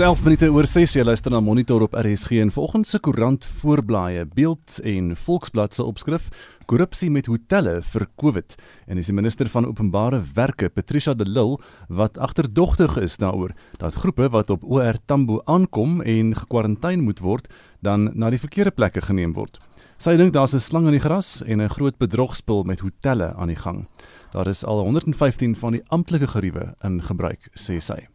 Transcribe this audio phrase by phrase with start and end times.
[0.00, 3.44] Dis 11 minute oor 6 jy luister na Monitor op RSG en volgens se koerant
[3.44, 6.30] voorblaaie beeld en Volksblad se opskrif
[6.64, 8.54] korrupsie met hotelle vir Covid
[8.88, 11.58] en dis die minister van openbare werke Patricia de Lille
[12.00, 17.50] wat agterdogtig is daaroor dat groepe wat op OR Tambo aankom en gekwarantyne moet word
[17.84, 19.58] dan na die verkeerde plekke geneem word.
[20.00, 23.52] Sy dink daar's 'n slang in die gras en 'n groot bedrogspel met hotelle aan
[23.52, 23.86] die gang.
[24.32, 28.09] Daar is al 115 van die amptelike geriewe in gebruik, sê sy.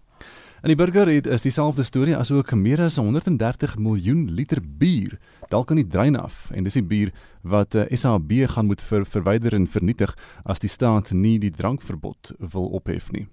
[0.66, 5.20] In die burger het is dieselfde storie as ook meer as 130 miljoen liter bier
[5.52, 7.12] dalk aan die drein af en dis die bier
[7.46, 12.34] wat eh, SAB gaan moet ver, verwyder en vernietig as die staat nie die drankverbod
[12.40, 13.28] wil ophef nie.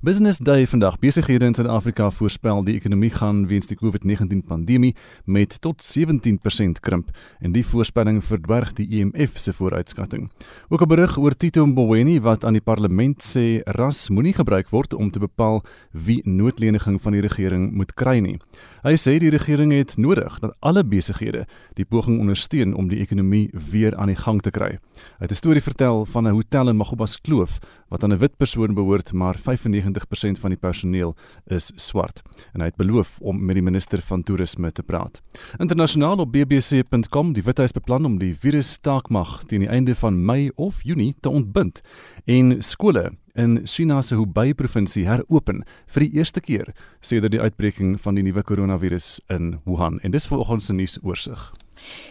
[0.00, 0.98] Business Day vandag.
[0.98, 4.92] Besighede in Suid-Afrika voorspel die ekonomie gaan weens die COVID-19 pandemie
[5.24, 7.08] met tot 17% krimp
[7.42, 10.30] en die voorspelling verdwerg die IMF e se vooruitskatting.
[10.68, 14.94] Ook 'n berig oor Tito Mboweni wat aan die parlement sê ras moenie gebruik word
[14.94, 18.38] om te bepaal wie noodleniging van die regering moet kry nie.
[18.82, 23.50] Hy sê die regering het nodig dat alle besighede die poging ondersteun om die ekonomie
[23.70, 24.78] weer aan die gang te kry.
[25.18, 28.36] Hy het 'n storie vertel van 'n hotel in Magobas Kloof wat aan 'n wit
[28.36, 32.22] persoon behoort, maar 95% van die personeel is swart.
[32.52, 35.22] En hy het beloof om met die minister van toerisme te praat.
[35.58, 40.50] Internasionaal op bbc.com, die Withuis beplan om die virus staakmag teen die einde van Mei
[40.54, 41.80] of Junie te ontbind
[42.24, 47.96] en skole in China se Hubei provinsie heropen vir die eerste keer sedert die uitbreking
[48.02, 50.00] van die nuwe koronavirus in Wuhan.
[50.02, 51.52] En dis vanoggend se nuusoorseig.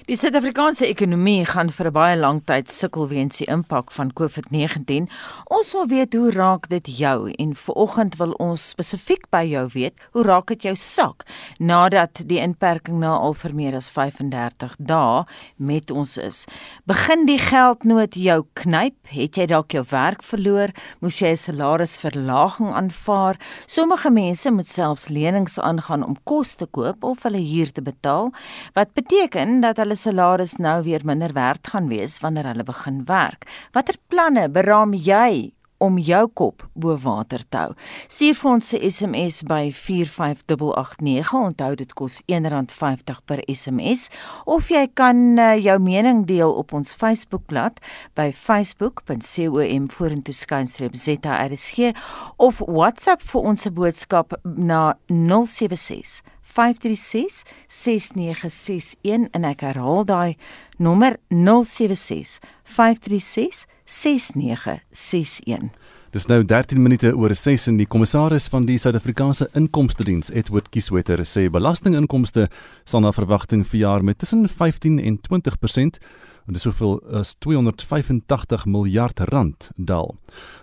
[0.07, 5.09] Die Suid-Afrikaanse ekonomie gaan vir 'n baie lang tyd sukkel weens die impak van COVID-19.
[5.51, 9.93] Ons wil weet hoe raak dit jou en vanoggend wil ons spesifiek by jou weet,
[10.11, 11.25] hoe raak dit jou sak
[11.59, 15.25] nadat die inperking na al vir meer as 35 dae
[15.57, 16.45] met ons is.
[16.85, 18.95] Begin die geldnood jou knyp?
[19.11, 20.71] Het jy dalk jou werk verloor?
[21.01, 23.35] Moes jy 'n salarisverlaging aanvaar?
[23.65, 28.31] Sommige mense moet selfs lenings aangaan om kos te koop of hulle huur te betaal.
[28.73, 33.47] Wat beteken dat hulle salaris nou weer minder werd gaan wees wanneer hulle begin werk.
[33.73, 37.73] Watter planne beraam jy om jou kop bo water te hou?
[38.09, 41.33] Stuur vir ons 'n SMS by 45889.
[41.33, 44.09] Onthou dit kos R1.50 per SMS
[44.45, 47.79] of jy kan uh, jou mening deel op ons Facebookblad
[48.15, 51.93] by facebook.com vorentoe skynstreep ZRSG
[52.37, 60.37] of WhatsApp vir ons boodskap na 076 536 6961 en ek herhaal daai
[60.79, 65.71] nommer 076 536 6961.
[66.15, 70.69] Dis nou 13 minute oor 6 en die kommissaris van die Suid-Afrikaanse Inkomste Diens, Edward
[70.71, 72.47] Kieswetter, sê belastinginkomste
[72.87, 75.99] sal na verwagting vir jaar met tussen 15 en 20%
[76.47, 80.15] en dis soveel as 285 miljard rand daal.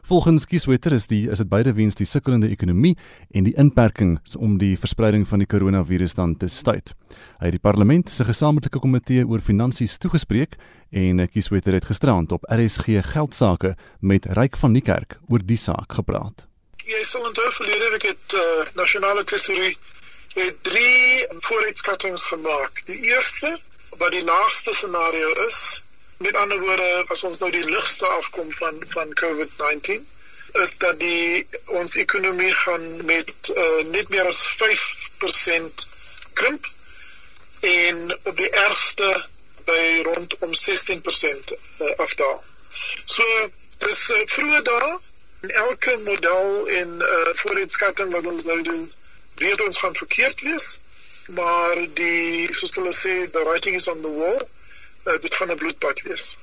[0.08, 2.94] Volgens Kieswetter is die is dit beide weens die sukkelende ekonomie
[3.30, 6.94] en die inperkings om die verspreiding van die koronavirus dan te stuit.
[7.40, 10.56] Hy het die parlement se gesamentlike komitee oor finansies toegespreek
[10.90, 16.46] en Kieswetter het gisterand op RSG geldsaake met Ryk van Niekerk oor die saak gepraat.
[16.84, 19.76] Jy sal onthou verlede week het uh, nasionale tesorie
[20.34, 22.82] het drie vooruitskattinge gemaak.
[22.88, 23.54] Die eerste
[23.99, 25.82] wat die laagste scenario is.
[26.16, 30.05] Met ander woorde, as ons nou die ligste afkom van van COVID-19,
[30.62, 35.87] is dat die ons ekonomie gaan met uh, net meer as 5%
[36.38, 36.69] krimp
[37.60, 39.09] en op die ergste
[39.65, 42.38] by rondom 16% uh, afdaal.
[43.05, 43.25] So
[43.87, 44.93] dis uh, vroeë dae
[45.44, 48.87] en elke model en uh, vooruitskatting wat ons nou doen,
[49.43, 50.78] weet ons gaan verkeerd wees
[51.28, 55.56] maar die soos hulle sê the writing is on the wall uh, dit gaan 'n
[55.56, 56.36] bloedbad wees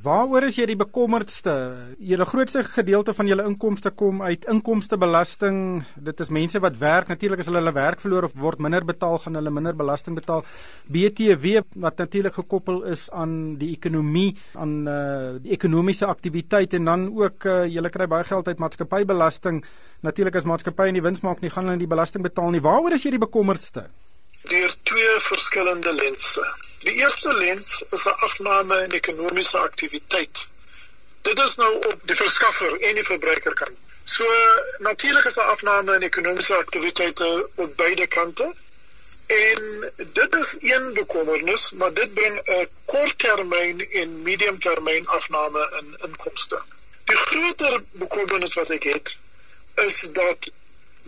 [0.00, 1.52] Waaroor is jy die bekommerdste?
[2.00, 5.82] Julle grootste gedeelte van julle inkomste kom uit inkomstebelasting.
[6.00, 7.10] Dit is mense wat werk.
[7.12, 10.46] Natuurlik as hulle hulle werk verloor of word minder betaal, gaan hulle minder belasting betaal.
[10.88, 17.04] BTW wat natuurlik gekoppel is aan die ekonomie, aan uh die ekonomiese aktiwiteit en dan
[17.12, 19.60] ook uh julle kry baie geld uit maatskappybelasting.
[20.00, 22.64] Natuurlik as maatskappye nie wins maak nie, gaan hulle nie belasting betaal nie.
[22.64, 23.90] Waaroor is jy die bekommerdste?
[24.42, 26.54] Deur twee verskillende lense.
[26.82, 30.46] Die eerste lens is 'n afname in ekonomiese aktiwiteit.
[31.22, 33.78] Dit is nou op die verskaffer en die verbruiker kant.
[34.04, 34.26] So
[34.78, 38.54] natuurlik is daar afname in ekonomiese aktiwiteite op beide kante.
[39.26, 46.62] En dit is een bekommernis, maar dit bring 'n korttermyn en mediumtermyn afname in inkomste.
[47.04, 49.16] Die groter bekommernis wat ek het
[49.74, 50.50] is dat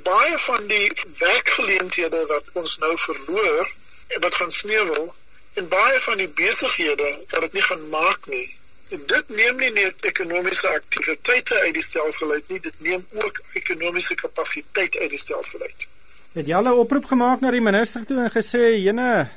[0.04, 3.70] baie van die werkgeleenthede wat ons nou verloor
[4.08, 5.14] en wat gaan sneuwel
[5.54, 8.46] en baie van die besighede wat dit nie gaan maak nie.
[8.92, 13.40] En dit neem nie net ekonomiese aktiwiteite uit die stelsel uit nie, dit neem ook
[13.60, 15.86] ekonomiese kapasiteit uit die stelsel uit.
[16.34, 19.28] Het jy al 'n oproep gemaak na die minister toe en gesê, "Jene,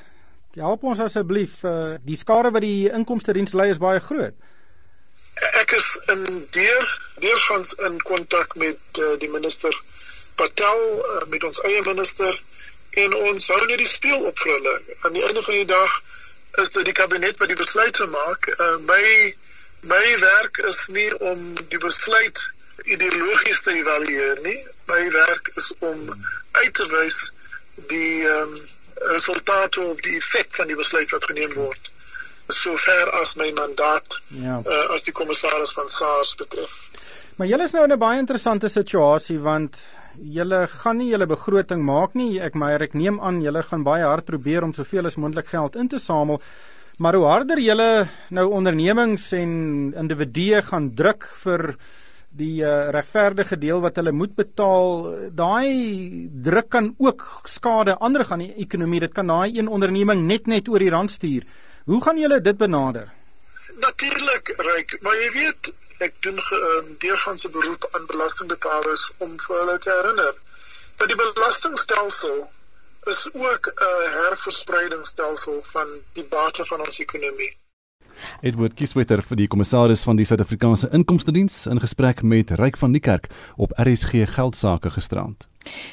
[0.56, 4.34] help ons asseblief, uh, die skade wat die inkomste diens lei is baie groot."
[5.62, 6.86] Ek is in deur
[7.20, 9.82] deurgangs in kontak met uh, die minister
[10.40, 12.38] Patel, uh, met ons eie minister
[13.04, 14.76] en ons hou net die speel op vir hulle.
[15.06, 15.98] Aan die einde van die dag
[16.64, 18.50] is dit die kabinet wat die besluit maak.
[18.58, 19.34] Uh, my
[19.88, 22.42] my werk is nie om die besluit
[22.86, 24.58] ideologies te evalueer nie.
[24.90, 26.08] My werk is om
[26.62, 27.20] uit te wys
[27.92, 28.58] die um,
[29.14, 31.92] resultate of die effek van die besluit wat geneem word
[32.48, 34.62] sover as my mandaat ja.
[34.64, 36.72] uh, as die kommissaris van SARS betref.
[37.38, 39.78] Maar julle is nou in 'n baie interessante situasie want
[40.22, 42.40] julle gaan nie julle begroting maak nie.
[42.42, 45.76] Ek maar ek neem aan julle gaan baie hard probeer om soveel as moontlik geld
[45.76, 46.42] in te samel.
[46.98, 49.52] Maar hoe harder julle nou ondernemings en
[49.94, 51.76] individue gaan druk vir
[52.38, 58.44] die uh, regverdige deel wat hulle moet betaal, daai druk kan ook skade ander gaan
[58.44, 59.02] die ekonomie.
[59.06, 61.46] Dit kan daai een onderneming net net oor die rand stuur.
[61.86, 63.12] Hoe gaan julle dit benader?
[63.78, 65.72] Natuurlik, ryk, maar jy weet,
[66.06, 70.34] ek doen ehm, deurganse beroep aan belastingbetalers om vir hulle te herinner
[70.98, 72.50] dat die belastingstelsel
[73.12, 77.58] is ook 'n herverspreidingsstelsel van die bate van ons ekonomie.
[78.42, 82.92] Edward Kieswetter vir die kommissaris van die Suid-Afrikaanse Inkomste Diens in gesprek met Ryk van
[82.92, 85.48] die Kerk op RSG geldsaake gisterand.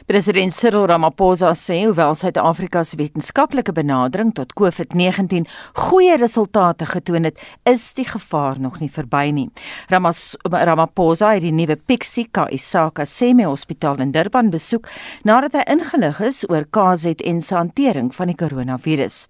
[0.06, 5.46] President Cyril Ramaphosa sê hoewel Suid-Afrika se wetenskaplike benadering tot COVID-19
[5.86, 9.46] goeie resultate getoon het, is die gevaar nog nie verby nie.
[9.92, 14.90] Ramas, Ramaphosa het die nuwe Pixika Isaka Semi Hospitaal in Durban besoek
[15.24, 19.24] nadat hy ingelig is oor KZN se hantering van die koronavirus.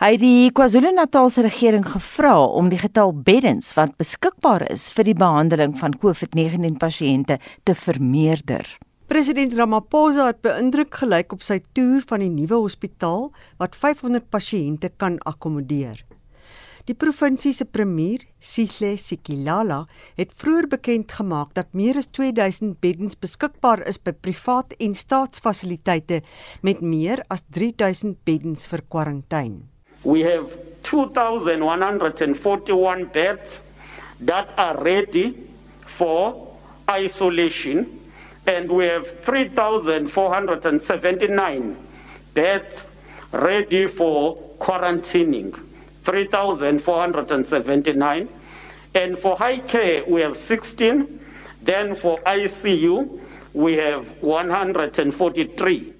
[0.00, 5.10] Hy het die KwaZulu-Natal se regering gevra om die getal beddens wat beskikbaar is vir
[5.10, 8.66] die behandeling van COVID-19 pasiënte te vermeerder.
[9.16, 14.92] President Ramaphosa het beïndruk gelyk op sy toer van die nuwe hospitaal wat 500 pasiënte
[15.00, 16.04] kan akkommodeer.
[16.84, 19.88] Die provinsie se premier, Sihle Sikilala,
[20.20, 26.20] het vroeër bekend gemaak dat meer as 2000 beddens beskikbaar is by privaat en staatsfasiliteite
[26.60, 29.64] met meer as 3000 beddens vir kwarantyne.
[30.04, 30.52] We have
[30.92, 33.64] 2141 beds
[34.20, 35.32] that are ready
[35.96, 36.36] for
[36.84, 38.04] isolation
[38.46, 41.76] and we have 3,479
[42.34, 42.86] beds
[43.32, 45.58] ready for quarantining.
[46.04, 48.28] 3,479.
[48.94, 51.20] And for high care, we have 16.
[51.62, 53.20] Then for ICU,
[53.52, 55.92] we have 143.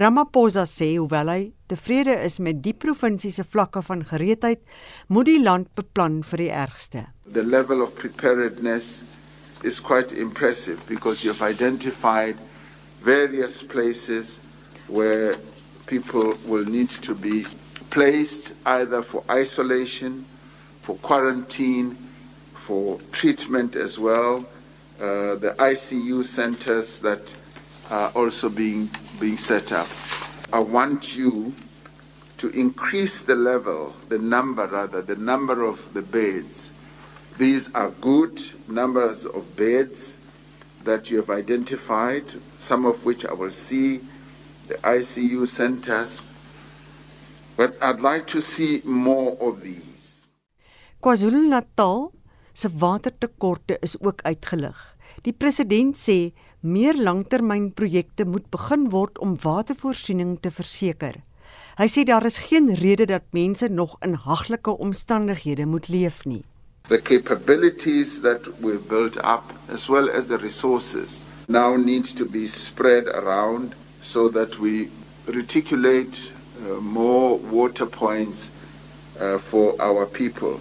[0.00, 4.64] Ramaphosa sê hoewel hy tevrede is met die provinsie se vlakke van gereedheid,
[5.12, 7.12] moet die land beplan vir die ergste.
[7.28, 9.04] The level of preparedness
[9.62, 12.36] is quite impressive because you've identified
[13.00, 14.40] various places
[14.88, 15.36] where
[15.86, 17.44] people will need to be
[17.90, 20.24] placed either for isolation,
[20.80, 21.96] for quarantine,
[22.54, 24.44] for treatment as well.
[25.00, 27.34] Uh, the ICU centers that
[27.90, 28.88] are also being,
[29.20, 29.88] being set up.
[30.52, 31.52] I want you
[32.38, 36.71] to increase the level, the number rather, the number of the beds
[37.42, 40.16] These are good numbers of beds
[40.84, 42.24] that you have identified,
[42.58, 44.00] some of which I will see,
[44.68, 46.20] the ICU centers.
[47.56, 50.28] But I'd like to see more of these.
[51.02, 52.12] KwaZulu-Natal
[52.52, 54.78] se watertekorte is ook uitgelig.
[55.26, 56.30] Die president sê
[56.60, 61.18] meer langtermynprojekte moet begin word om watervoorsiening te verseker.
[61.74, 66.44] Hy sê daar is geen rede dat mense nog in haglike omstandighede moet leef nie.
[66.88, 72.46] The capabilities that we've built up, as well as the resources, now need to be
[72.46, 74.90] spread around so that we
[75.26, 78.50] reticulate uh, more water points
[79.20, 80.60] uh, for our people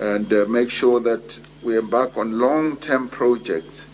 [0.00, 3.86] and uh, make sure that we embark on long term projects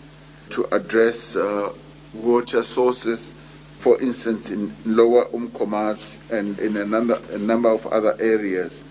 [0.49, 1.71] to address uh,
[2.13, 3.33] water sources,
[3.79, 8.83] for instance, in lower Umkomas and in a number, a number of other areas.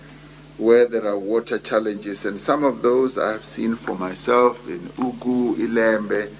[0.59, 4.81] Where there are water challenges, and some of those I have seen for myself in
[4.97, 6.31] Ugu, Ilembe,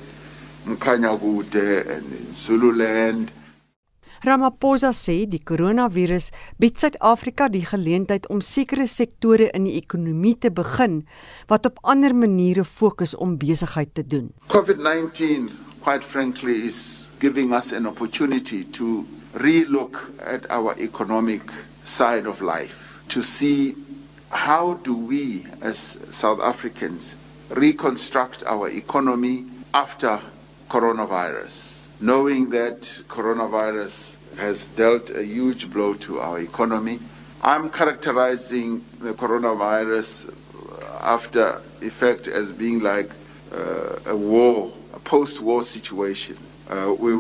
[0.67, 3.31] Mkanyagude, and in Zululand.
[4.25, 10.49] Ramaphosa sê die koronavirus bied Suid-Afrika die geleentheid om sekere sektore in die ekonomie te
[10.49, 11.03] begin
[11.51, 14.31] wat op ander maniere fokus om besigheid te doen.
[14.49, 15.51] COVID-19
[15.85, 19.05] quite frankly is giving us an opportunity to
[19.45, 21.53] relook at our economic
[21.85, 23.77] side of life to see
[24.35, 27.17] how do we as South Africans
[27.49, 30.21] reconstruct our economy after
[30.69, 31.75] coronavirus?
[32.01, 36.99] knowing that coronavirus has dealt a huge blow to our economy.
[37.43, 40.35] I'm characterizing the coronavirus
[41.01, 43.11] after effect as being like
[43.53, 46.37] uh, a war, a post-war situation.
[46.69, 47.17] Uh, we,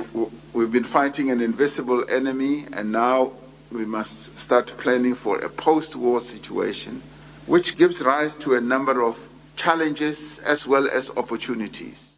[0.52, 3.32] we've been fighting an invisible enemy, and now
[3.74, 7.02] we must start planning for a post-war situation,
[7.46, 9.18] which gives rise to a number of
[9.56, 12.10] challenges as well as opportunities.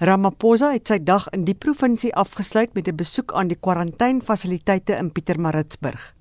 [0.00, 5.12] Ramaphosa het sy dag in die provinsie afgesluit met 'n besoek aan die kwarantainefasiliteite in
[5.12, 6.14] Pietermaritzburg.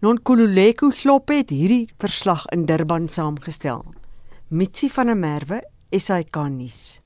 [0.00, 3.84] Nonkululeko Sloppe het hierdie verslag in Durban saamgestel.
[4.48, 7.00] Mitsi van der Merwe, SAK nuus.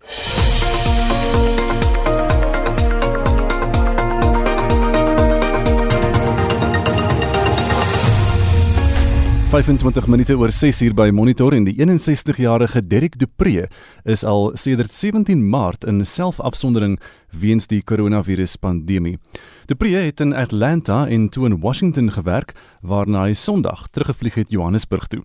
[9.49, 13.63] 25 minute oor 6 uur by Monitor en die 61-jarige Derek Dupree
[14.05, 16.99] is al sedert 17 Maart in selfafsondering
[17.33, 19.15] weens die koronaviruspandemie.
[19.73, 22.53] Dupree het in Atlanta en toe in Washington gewerk
[22.85, 25.25] waarna hy Sondag teruggevlieg het Johannesburg toe.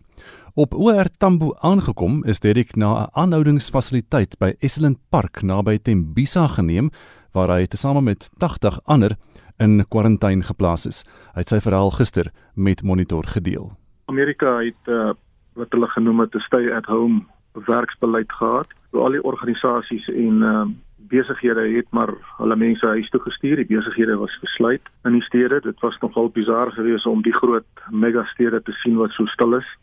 [0.55, 6.91] Op OR Tambo aangekom is Derek na 'n aanhoudingsfasiliteit by Esland Park naby Tembisa geneem
[7.33, 9.17] waar hy tesame met 80 ander
[9.59, 11.03] in kwarantyne geplaas is.
[11.33, 13.82] Hy het sy verhaal gister met Monitor gedeel.
[14.05, 15.11] Amerika het uh,
[15.53, 18.67] wat hulle genoem het 'n stay at home werksbeleid gehad.
[18.91, 20.65] So al die organisasies en uh,
[20.97, 23.55] besighede het maar hulle mense huis toe gestuur.
[23.55, 25.59] Die besighede was gesluit in die stede.
[25.61, 29.77] Dit was nogal bizar geweest om die groot megastede te sien wat so stil is.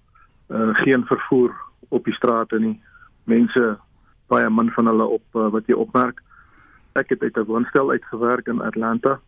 [0.49, 1.55] Uh, geen vervoer
[1.89, 2.81] op die strate nie.
[3.25, 3.79] Mense
[4.27, 6.23] baie min van hulle op uh, wat jy opmerk.
[6.93, 9.21] Ek het uit 'n woonstel uitgewerk in Atlanta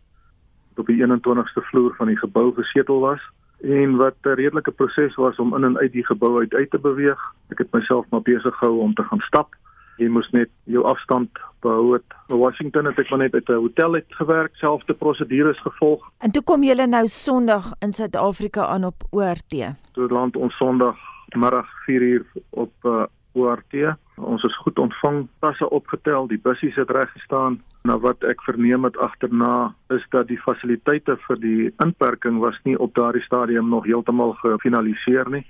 [0.75, 3.21] op die 21ste vloer van die gebou gesetel was
[3.63, 6.79] en wat 'n redelike proses was om in en uit die gebou uit uit te
[6.79, 7.19] beweeg.
[7.49, 9.55] Ek het myself maar besig gehou om te gaan stap.
[9.97, 11.29] Jy moes net jou afstand
[11.61, 12.03] behou het.
[12.27, 16.11] In Washington het ek maar net uit 'n hotel uit gewerk, selfde prosedures gevolg.
[16.17, 19.75] En toe kom jy nou Sondag in Suid-Afrika aan op ORT.
[19.91, 20.97] Toe land ons Sondag
[21.35, 23.97] middag 4uur op uh, ORT.
[24.15, 27.61] Ons is goed ontvang, tasse opgetel, die bussies het reg gestaan.
[27.83, 32.77] Nou wat ek verneem het agterna is dat die fasiliteite vir die inperking was nie
[32.79, 35.43] op daardie stadium nog heeltemal gefinaliseer nie.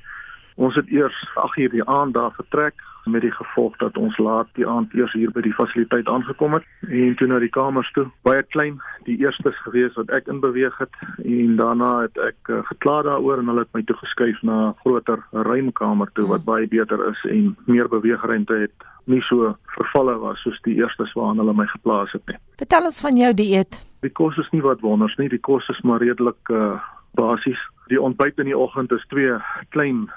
[0.56, 4.67] Ons het eers 8:00 die aand daar vertrek met die gevolg dat ons laat die
[4.67, 8.05] aand eers hier by die fasiliteit aangekom het en toe na die kamers toe.
[8.27, 12.62] Baie klein, die eerstes gewees wat ek in beweeg het en daarna het ek uh,
[12.72, 16.51] gekla daaroor en hulle het my toe geskuif na 'n groter ruimkamer toe wat hmm.
[16.51, 18.75] baie beter is en meer beweegruimte het.
[19.05, 22.38] Nie so vervalle was soos die eerstes waarna hulle my geplaas het nie.
[22.57, 23.86] Vertel ons van jou dieet.
[24.01, 26.79] Die kos is nie wat wonders nie, die kos is maar redelik uh,
[27.19, 27.60] basies.
[27.88, 29.38] Die ontbyt in die oggend is twee
[29.69, 30.10] klein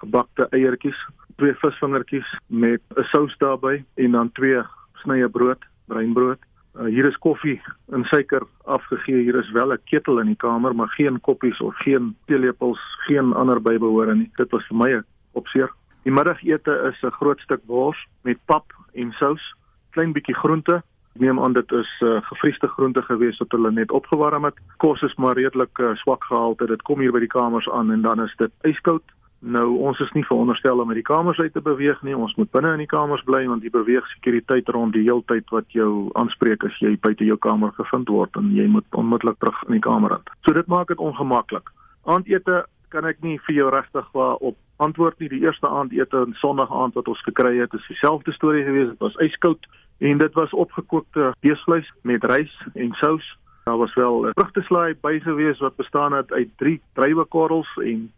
[0.00, 0.96] gebakte eiertjies,
[1.40, 4.62] twee visvingertjies met 'n sous daarbey en dan twee
[5.02, 6.38] snye brood, breinbrood.
[6.74, 9.22] Uh, hier is koffie en suiker afgegee.
[9.22, 13.32] Hier is wel 'n ketel in die kamer, maar geen koppies of geen teelepels, geen
[13.32, 14.30] ander bybehore nie.
[14.36, 15.70] Dit was vir my 'n opseer.
[16.02, 19.54] Die middagete is 'n groot stuk wors met pap en sous,
[19.90, 20.82] klein bietjie groente.
[21.14, 24.54] Ek neem aan dit is uh, gevriesde groente gewees wat hulle net opgewarm het.
[24.76, 26.66] Kos is maar redelik uh, swak gehalte.
[26.66, 29.02] Dit kom hier by die kamers aan en dan is dit yskoud
[29.40, 32.16] Nou ons is nie veronderstel om uit die kamers uit te beweeg nie.
[32.16, 35.72] Ons moet binne in die kamers bly want die beweeg sekuriteit rond die heeltyd wat
[35.72, 39.78] jou aanspreek as jy buite jou kamer gevind word en jy moet onmiddellik terug in
[39.78, 40.28] die kamer in.
[40.44, 41.72] So dit maak dit ongemaklik.
[42.04, 45.32] Aandete kan ek nie vir jou regtig op antwoord nie.
[45.32, 48.92] Die eerste aandete en Sondag aand wat ons gekry het, is dieselfde storie gewees.
[48.92, 49.68] Dit was yskoud
[50.04, 53.36] en dit was opgekookte beesvleis met rys en sous.
[53.64, 58.10] Daar was wel vrugteslaai by gewees wat bestaan het uit 3 druiwekorrels en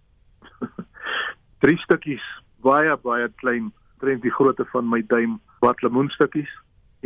[1.63, 2.25] drie stukkies
[2.63, 3.71] baie baie klein,
[4.03, 6.51] trend die grootte van my duim, wat lemoenstukkies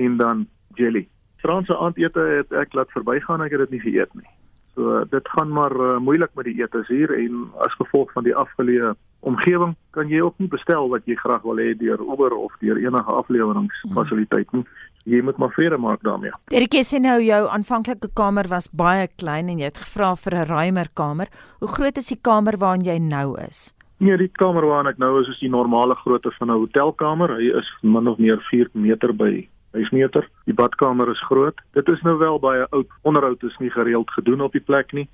[0.00, 0.46] en dan
[0.80, 1.06] jelly.
[1.44, 4.28] Franse aandete het ek laat verbygaan, ek het dit nie geëet nie.
[4.76, 8.34] So dit gaan maar uh, moeilik met die etes hier en as gevolg van die
[8.36, 8.92] afgeleë
[9.26, 12.76] omgewing kan jy ook nie bestel wat jy graag wil hê deur Uber of deur
[12.76, 14.66] enige afleweringsfasiliteit nie.
[15.06, 16.34] Jy moet maar vrede maak daarmee.
[16.52, 20.48] Derek sê nou jou aanvanklike kamer was baie klein en jy het gevra vir 'n
[20.50, 21.28] ruimer kamer.
[21.60, 23.75] Hoe groot is die kamer waarin jy nou is?
[23.98, 27.36] Nee, die kamer waarin ek nou is is die normale grootte van 'n hotelkamer.
[27.36, 30.28] Hy is min of meer 4 meter by 5 meter.
[30.44, 31.60] Die badkamer is groot.
[31.72, 32.86] Dit is nou wel baie oud.
[33.02, 35.08] Onderhoud is nie gereeld gedoen op die plek nie.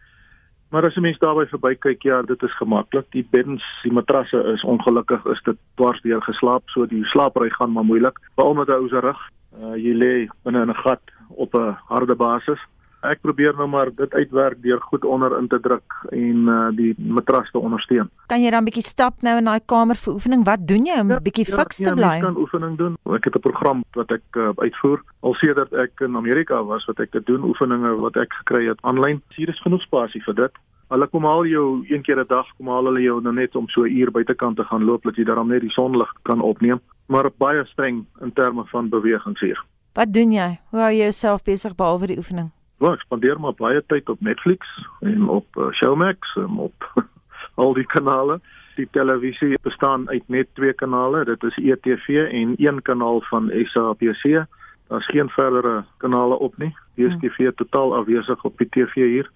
[0.70, 3.06] Maar as 'n mens daarby verbykyk, ja, dit is gemaklik.
[3.10, 7.84] Die beddens, die matrasse is ongelukkig is dit dwarsdeur geslaap, so die slaapry gaan maar
[7.84, 8.18] moeilik.
[8.34, 9.20] Veral met 'n ou se rug.
[9.60, 12.58] Uh, jy lê binne in 'n gat op 'n harde basis.
[13.02, 16.94] Ek probeer nou maar dit uitwerk deur goed onder in te druk en uh, die
[16.96, 18.10] matras te ondersteun.
[18.30, 20.44] Kan jy dan 'n bietjie stap nou in daai kamer vir oefening?
[20.46, 22.14] Wat doen jy om 'n ja, bietjie ja, fiks te ja, bly?
[22.16, 22.96] Ek kan oefening doen.
[23.10, 25.02] Ek het 'n program wat ek uh, uitvoer.
[25.20, 28.78] Al sedert ek in Amerika was wat ek dit doen oefeninge wat ek gekry het
[28.82, 29.22] aanlyn.
[29.34, 30.52] Hier is genoeg spasie vir dit.
[30.92, 33.68] Hulle kom al jou een keer 'n dag, kom al hulle jou nou net om
[33.68, 36.80] so 'n uur buitekant te gaan loop dat jy daarom net die sonlig kan opneem,
[37.08, 39.64] maar baie streng in terme van bewegings hier.
[39.94, 40.60] Wat doen jy?
[40.70, 42.50] Hoe hou jy jouself besig behalwe die oefening?
[42.82, 44.66] Wel, ek spandeer maar baie tyd op Netflix
[45.06, 46.86] en op uh, Showmax en op
[47.62, 48.40] al die kanale.
[48.74, 54.24] Die televisie bestaan uit net twee kanale, dit is ETV en een kanaal van SABC.
[54.90, 56.72] Daar's geen verdere kanale op nie.
[56.98, 57.54] DStv hmm.
[57.62, 59.30] totaal afwesig op die TV hier.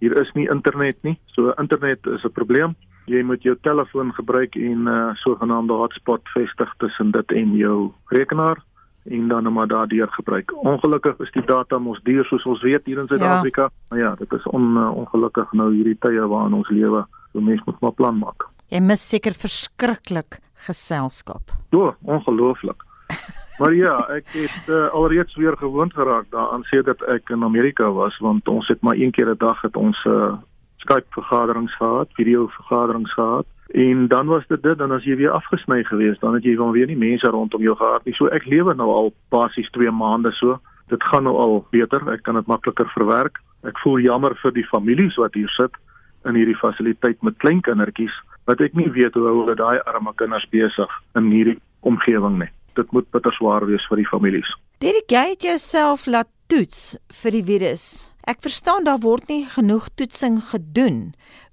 [0.00, 1.18] Hier is nie internet nie.
[1.36, 2.74] So internet is 'n probleem.
[3.04, 7.92] Jy moet jou telefoon gebruik en 'n uh, sogenaamde hotspot vestig tussen dit en jou
[8.06, 8.64] rekenaar
[9.10, 10.52] en dan net maar daardeur gebruik.
[10.64, 13.62] Ongelukkig is die data mos duur soos ons weet hier in Suid-Afrika.
[13.62, 13.70] Ja.
[13.88, 17.04] Maar ja, dit is on, uh, ongelukkig nou hierdie tye waarin ons lewe.
[17.32, 18.48] So mense moet maar plan maak.
[18.68, 21.52] Jy mis seker verskriklik geselskap.
[21.72, 22.84] O, ongelooflik.
[23.58, 28.14] Maar ja, ek het uh, alreeds weer gewoond geraak daaraan sedert ek in Amerika was
[28.22, 30.36] want ons het maar een keer 'n dag het ons uh,
[30.76, 35.34] Skype vergaderings gehad, video vergaderings gehad en dan was dit dit dan as jy weer
[35.36, 38.14] afgesny geweest, dan het jy van weer nie mense rondom jou gehad nie.
[38.16, 40.58] So ek lewe nou al basies 2 maande so.
[40.88, 42.00] Dit gaan nou al beter.
[42.08, 43.42] Ek kan dit makliker verwerk.
[43.68, 45.76] Ek voel jammer vir die families wat hier sit
[46.24, 48.14] in hierdie fasiliteit met klein kindertjies
[48.48, 52.48] wat ek nie weet hoe hulle daai arme kinders besig in hierdie omgewing nie
[52.78, 54.50] dit moet bitter swaar wees vir die families.
[54.82, 57.86] Derek, jy het jouself laat toets vir die virus.
[58.28, 60.96] Ek verstaan daar word nie genoeg toetsing gedoen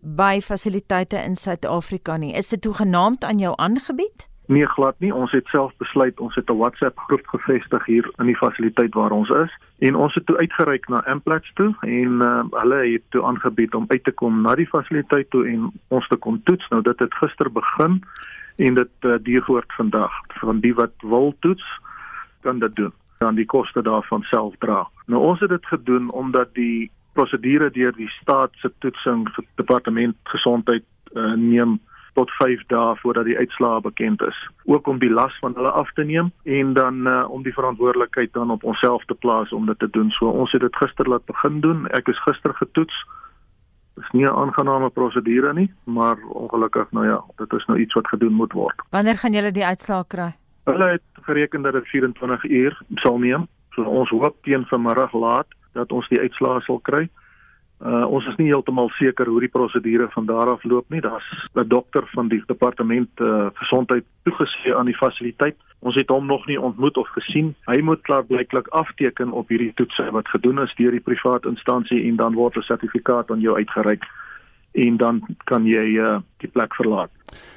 [0.03, 2.34] by fasiliteite in Suid-Afrika nie.
[2.36, 4.25] Is dit toegenaamd aan jou aangebied?
[4.51, 5.13] Nee, glad nie.
[5.15, 9.15] Ons het self besluit ons het 'n WhatsApp groep gevestig hier in die fasiliteit waar
[9.15, 13.24] ons is en ons het toe uitgereik na Amplats toe en uh, hulle het toe
[13.24, 16.67] aangebied om uit te kom na die fasiliteit toe en ons te kom toets.
[16.70, 18.03] Nou dit het gister begin
[18.55, 21.79] en dit uh, duur voort vandag van die wat wil toets
[22.42, 24.86] kan dit doen dan die koste daarvan self dra.
[25.06, 30.84] Nou ons het dit gedoen omdat die prosedure deur die staat se toetsing departement gesondheid
[31.14, 31.80] uh, neem
[32.16, 34.38] tot 5 dae voordat die uitslae bekend is.
[34.64, 38.34] Ook om die las van hulle af te neem en dan uh, om die verantwoordelikheid
[38.34, 40.12] dan op onsself te plaas om dit te doen.
[40.12, 41.88] So ons het dit gister laat begin doen.
[41.88, 43.04] Ek is gister getoets
[43.96, 48.08] is nie 'n aangename prosedure nie, maar ongelukkig nou ja, dit is nou iets wat
[48.08, 48.82] gedoen moet word.
[48.90, 50.34] Wanneer gaan julle die uitslae kry?
[50.66, 53.48] Hulle het gereken dat dit 24 uur sal neem.
[53.70, 57.04] So ons hoop teen vanmiddag laat dat ons die uitslae sal kry.
[57.86, 61.01] Uh ons is nie heeltemal seker hoe die prosedure van daar af loop nie.
[61.01, 65.58] Daar's 'n dokter van die departement uh gesondheid toegesien aan die fasiliteit.
[65.80, 67.56] Ons het hom nog nie ontmoet of gesien.
[67.66, 72.16] Hy moet klaarblyklik afteken op hierdie toetse wat gedoen is deur die privaat instansie en
[72.16, 74.04] dan word 'n sertifikaat aan jou uitgereik
[74.75, 77.11] en dan kan jy uh die plek verlaat.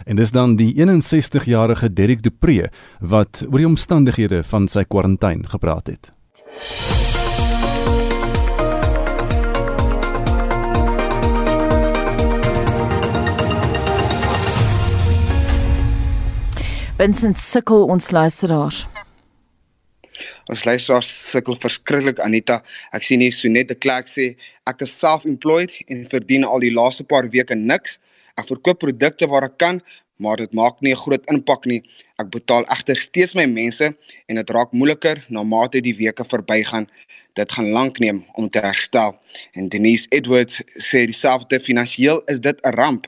[0.07, 5.87] En dis dan die 61-jarige Derek Dupree wat oor die omstandighede van sy kwarantyne gepraat
[5.93, 6.13] het.
[16.99, 18.89] Vincent sukkel ons luisteraars.
[20.49, 22.63] Ons luisteraars sukkel verskriklik Anita.
[22.97, 26.73] Ek sien hier so net 'n klerk sê ek is self-employed en verdien al die
[26.73, 27.99] laaste paar weke niks.
[28.39, 29.83] Ek verkoop produkte waar ek kan,
[30.17, 31.83] maar dit maak nie 'n groot impak nie.
[32.19, 33.85] Ek betaal egter steeds my mense
[34.29, 36.89] en dit raak moeiliker na mate die weke verbygaan.
[37.35, 39.21] Dit gaan lank neem om te herstel.
[39.53, 43.07] En Denise Edwards sê dieselfde finansiëel is dit 'n ramp.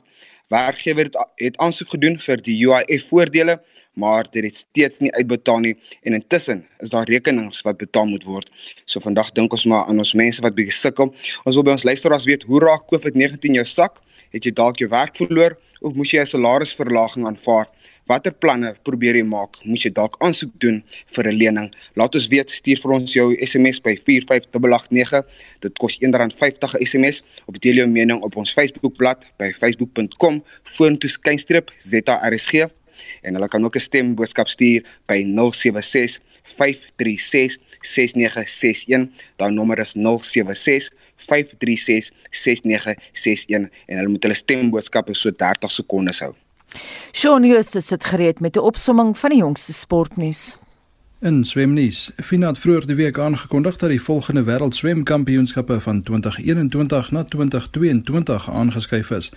[0.49, 3.63] Werkgewer het, het aansoek gedoen vir die UIF voordele,
[3.95, 8.25] maar dit het steeds nie uitbetaal nie en intussen is daar rekenings wat betaal moet
[8.25, 8.51] word.
[8.85, 11.15] So vandag dink ons maar aan ons mense wat bietjie sukkel.
[11.45, 14.01] Ons wil by ons luisteraars weet, hoe raak COVID-19 jou sak?
[14.31, 17.69] Het jy dalk jou werk verloor of moes jy 'n salarisverlaging aanvaar?
[18.11, 19.61] Watter planne probeer jy maak?
[19.65, 20.83] Moes jy dalk aansoek doen
[21.15, 21.69] vir 'n lening?
[21.95, 25.23] Laat ons weet, stuur vir ons jou SMS by 45889.
[25.61, 31.09] Dit kos R1.50 'n SMS of deel jou mening op ons Facebookblad by facebook.com vorentoe
[31.09, 32.80] skynstreep ZARSG
[33.23, 39.09] en hulle kan ook 'n stemboodskap stuur by 076 536 6961.
[39.37, 46.35] Daardie nommer is 076 536 6961 en hulle moet hulle stemboodskappe so 30 sekondes hou.
[47.13, 50.57] Shaun Justus sit gereed met 'n opsomming van die jongste sportnuus.
[51.23, 57.11] In swemnuus, Fina het vroeër die week aangekondig dat die volgende wêreld swemkampioenskappe van 2021
[57.11, 59.29] na 2022 aangeskuif is.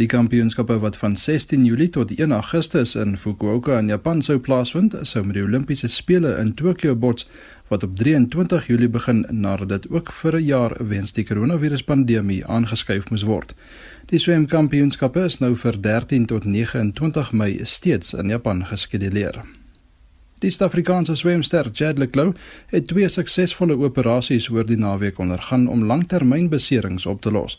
[0.00, 4.96] Die kampioenskappe wat van 16 Julie tot 1 Augustus in Fukuoka in Japan sou plaasvind,
[5.02, 7.28] sou met die Olimpiese spele in Tokio bots
[7.68, 13.10] wat op 23 Julie begin nadat dit ook vir 'n jaar weens die koronaviruspandemie aangeskuif
[13.10, 13.54] moes word.
[14.06, 19.65] Die swemkampioenskappe is nou vir 13 tot 29 Mei steeds in Japan geskeduleer.
[20.44, 22.34] Die Suid-Afrikaanse swemster Chad Leclou
[22.68, 27.54] het twee suksesvolle operasies oor die naweek ondergaan om langtermynbeserings op te los.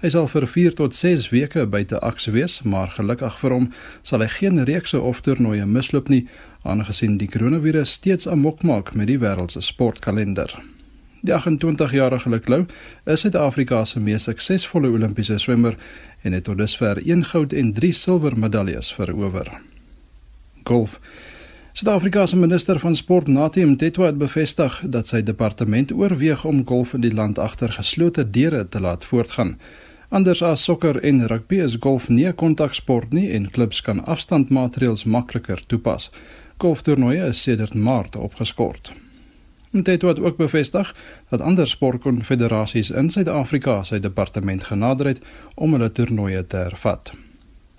[0.00, 3.66] Hy sal vir 4 tot 6 weke buite aks wees, maar gelukkig vir hom
[4.00, 6.22] sal hy geen reekse of toernooie misloop nie,
[6.64, 10.56] aangesien die koronavirus steeds amok maak met die wêreld se sportkalender.
[11.20, 12.62] Die 28-jarige Leclou
[13.04, 15.76] is Suid-Afrika se mees suksesvolle Olimpiese swemmer
[16.24, 19.52] en het tot dusver 1 goud en 3 silwer medaljes verower.
[20.64, 20.96] Golf
[21.74, 26.92] Suid-Afrika se minister van sport Natim Tetwa het bevestig dat sy departement oorweeg om golf
[26.94, 29.56] in die land agter geslote deure te laat voortgaan.
[30.08, 35.04] Anders as sokker en rugby is golf nie 'n kontaksport nie en klubs kan afstandmaatreëls
[35.04, 36.10] makliker toepas.
[36.58, 38.92] Golftoernooie is sedert Maart opgeskort.
[39.70, 40.94] Dit het ook bevestig
[41.28, 45.20] dat ander sportkonfederasies in Suid-Afrika sy departement genader het
[45.54, 47.23] om hulle toernooie te hervat.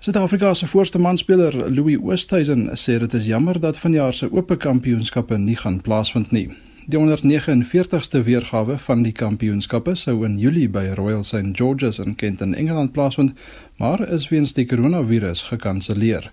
[0.06, 5.34] Suid-Afrika se voorste manspeler Louis Oosthuizen sê dit is jammer dat vanjaar se Ope Kampioenskappe
[5.38, 6.44] nie gaan plaasvind nie.
[6.86, 12.40] Die 149ste weergawe van die kampioenskappe sou in Julie by Royal St George's in Kent
[12.40, 13.34] in Engeland plaasvind,
[13.82, 16.30] maar is weens die koronavirus gekanselleer.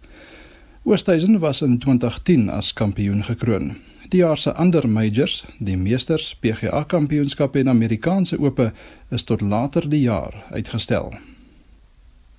[0.84, 3.74] Oosthuizen was in 2010 as kampioen gekroon.
[4.10, 8.72] Die jaar se ander majors, die Meesters, PGA Kampioenskappe en Amerikaanse Ope,
[9.10, 11.16] is tot later die jaar uitgestel.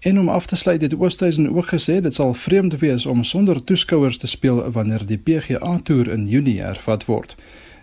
[0.04, 3.64] En om af te sluit het Oosthuizen ook gesê dit sal vreemd wees om sonder
[3.64, 7.36] toeskouers te speel wanneer die PGA Tour in Junie hervat word.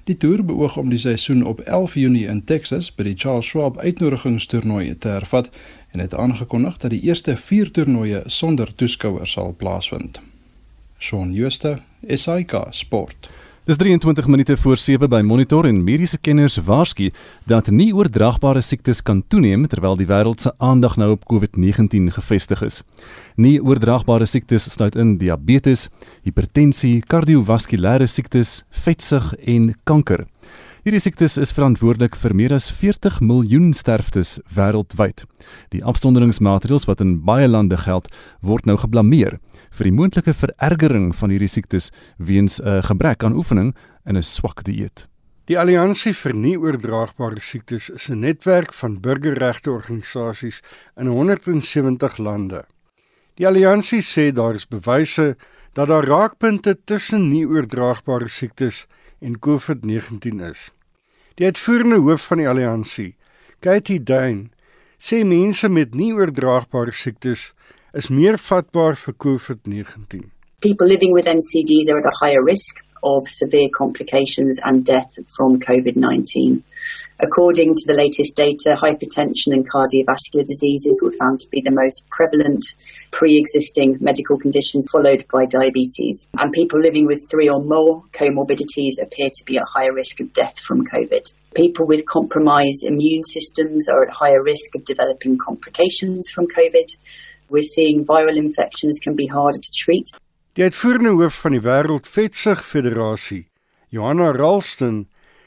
[0.04, 3.78] Die toer beoog om die seisoen op 11 Junie in Texas by die Charles Schwab
[3.78, 5.50] uitnodigingstoernooi te hervat
[5.92, 10.22] en het aangekondig dat die eerste 4 toernooie sonder toeskouers sal plaasvind.
[11.00, 13.30] Shaun Schuster, SAK Sport.
[13.63, 17.12] Dis 23 minute voor 7 by Monitor en mediese kenners waarsku
[17.45, 22.63] dat nie oordraagbare siektes kan toeneem terwyl die wêreld se aandag nou op COVID-19 gefestig
[22.65, 22.80] is.
[23.38, 25.91] Nie oordraagbare siektes sluit in diabetes,
[26.26, 30.26] hipertensie, kardiovaskulêre siektes, vetsug en kanker.
[30.82, 35.28] Hierdie siektes is verantwoordelik vir meer as 40 miljoen sterftes wêreldwyd.
[35.70, 38.08] Die afsonderingsmaatreëls wat in baie lande geld,
[38.41, 39.36] word nou geblameer
[39.78, 43.76] vir die moontlike verergering van hierdie siektes weens 'n uh, gebrek aan oefening
[44.10, 45.06] en 'n swak dieet.
[45.46, 50.63] Die Alliansie vir Nie-oordraagbare Siektes is 'n netwerk van burgerregte organisasies
[50.98, 52.65] in 170 lande.
[53.36, 55.38] Die Alliansie sê daar is bewyse
[55.74, 60.72] dat daar raakpunte tussen nie-oordraagbare siektes en COVID-19 is.
[61.38, 63.16] Die uitvoerende hoof van die alliansie,
[63.60, 64.50] Katie Dane,
[65.02, 67.52] sê mense met nie oordraagbare siektes
[67.98, 70.30] is meer vatbaar vir COVID-19.
[70.62, 75.60] People living with NCDs are at a higher risk of severe complications and death from
[75.60, 76.64] COVID-19.
[77.20, 82.10] According to the latest data, hypertension and cardiovascular diseases were found to be the most
[82.10, 82.66] prevalent
[83.12, 86.28] pre-existing medical conditions followed by diabetes.
[86.38, 90.34] And people living with three or more comorbidities appear to be at higher risk of
[90.34, 91.32] death from COVID.
[91.54, 96.98] People with compromised immune systems are at higher risk of developing complications from COVID.
[97.50, 100.10] We're seeing viral infections can be harder to treat.
[100.60, 103.46] Die uitvoerende hoof van die Wêreld Vetsug Federasie,
[103.88, 105.06] Johanna Ralston,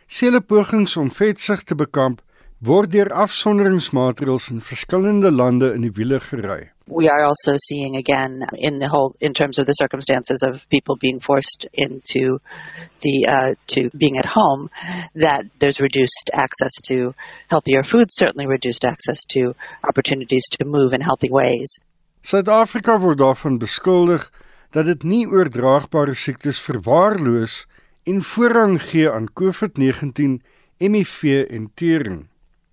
[0.08, 2.22] sê hulle pogings om vetsug te bekamp
[2.64, 6.70] word deur afsonderingsmaatreëls in verskillende lande in die wiele gery.
[6.88, 10.96] We are also seeing again in the whole in terms of the circumstances of people
[10.96, 12.40] being forced into
[13.04, 14.70] the uh, to being at home
[15.12, 17.12] that there's reduced access to
[17.52, 19.52] healthier food certainly reduced access to
[19.86, 21.76] opportunities to move in healthy ways.
[22.24, 24.30] Suid-Afrika word daarvan beskuldig
[24.74, 27.62] dat dit nie oordraagbare siektes verwaarloos
[28.10, 30.40] en voorrang gee aan COVID-19,
[30.82, 32.24] HIV en tering.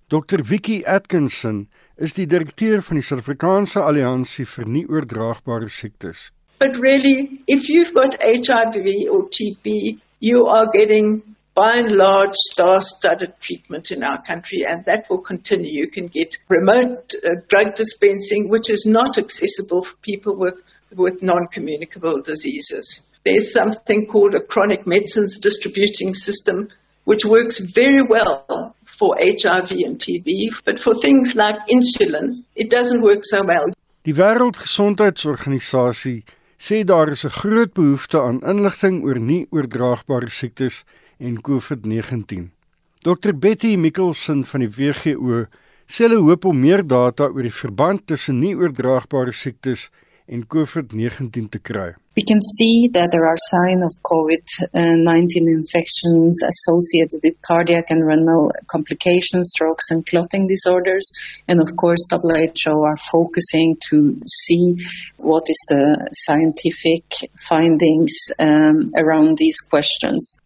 [0.10, 6.32] Dr Vicky Atkinson is die direkteur van die Suid-Afrikaanse Alliansie vir nie oordraagbare siektes.
[6.60, 11.22] But really, if you've got HIV or TB, you are getting
[11.54, 15.86] by and large star-studded treatment in our country and that will continue.
[15.86, 20.56] You can get remote uh, drug dispensing which is not accessible for people with
[20.95, 23.01] with non-communicable diseases.
[23.23, 26.69] There's something called a chronic medicines distributing system,
[27.06, 33.01] which works very well for HIV and TB, but for things like insulin, it doesn't
[33.01, 33.65] work so well.
[34.04, 36.23] Die Wêreldgesondheidsorganisasie
[36.58, 40.84] sê daar is 'n groot behoefte aan inligting oor nie oordraagbare siektes
[41.19, 42.51] en COVID-19.
[42.99, 45.45] Dr Betty Mikkelsen van die WGO
[45.88, 49.89] sê hulle hoop om meer data oor die verband tussen nie oordraagbare siektes
[50.32, 51.91] en COVID-19 te kry.
[52.15, 58.52] We can see that there are signs of COVID-19 infections associated with cardiac and renal
[58.67, 61.12] complications, strokes and clotting disorders.
[61.48, 64.76] And of course, WHO are focusing to see
[65.17, 67.06] what is the scientific
[67.50, 70.39] findings um, around these questions.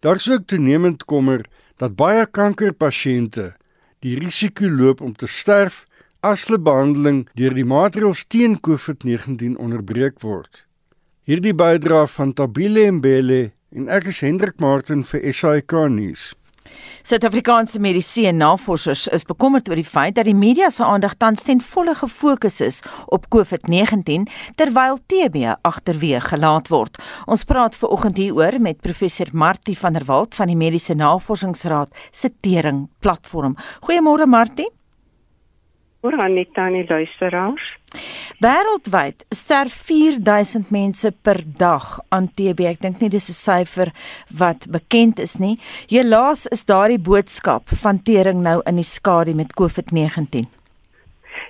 [0.00, 1.46] Daar's ook toenemend kommer
[1.76, 3.56] dat baie kankerpasiënte
[4.02, 5.87] die risiko loop om te sterf
[6.20, 10.64] as hulle behandeling deur die maatreëls teen COVID-19 onderbreek word.
[11.28, 16.32] Hierdie bydra van Tabile Mbele en ek is Hendrik Martin vir SAK nuus.
[17.06, 21.62] Suid-Afrikaanse mediese navorsers is bekommerd oor die feit dat die media se aandag tans ten
[21.64, 24.26] volle gefokus is op COVID-19
[24.60, 26.98] terwyl TB agterweë gelaat word.
[27.26, 31.94] Ons praat ver oggend hieroor met professor Martie van der Walt van die Mediese Navorsingsraad
[32.10, 33.56] se tering platform.
[33.86, 34.68] Goeiemôre Martie.
[35.98, 37.64] Goeiemôre Anita en die luisteraars.
[38.38, 42.68] Wêreldwyd sterf 4000 mense per dag aan TB.
[42.70, 43.90] Ek dink nie dis 'n syfer
[44.30, 45.58] wat bekend is nie.
[45.90, 50.46] Helaas is daardie boodskap van tering nou in die skadu met COVID-19.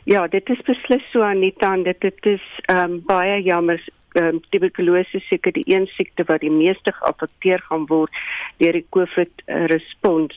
[0.05, 3.81] Ja, dit is beslis so Anita en dit dit is ehm um, baie jammer.
[4.15, 8.11] Um, tuberkulose seker die een siekte wat die meeste geaffekteer gaan word
[8.57, 10.35] deur die COVID respons.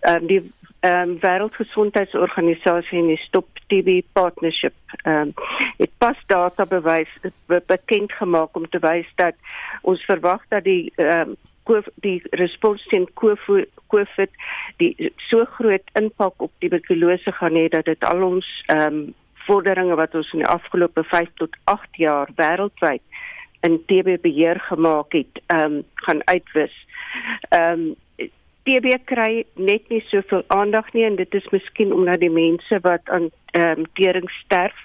[0.00, 0.42] Ehm um, die
[0.82, 5.32] ehm um, Wêreldgesondheidsorganisasie en die Stop TB Partnership ehm um,
[5.78, 7.12] het pas data bewys
[7.46, 9.38] bekend gemaak om te wys dat
[9.82, 11.36] ons verwag dat die ehm um,
[12.02, 14.30] die respons teen COVID
[14.82, 19.14] die so groot impak op tuberkulose gaan hê dat dit al ons ehm um,
[19.46, 23.02] vorderinge wat ons in die afgelope 5 tot 8 jaar wêreldwyd
[23.66, 26.74] in TB beheer gemaak het, ehm um, gaan uitwis.
[27.48, 27.94] Ehm um,
[28.66, 33.08] TB kry net nie soveel aandag nie en dit is miskien omdat die mense wat
[33.10, 34.76] aan ehm um, tering sterf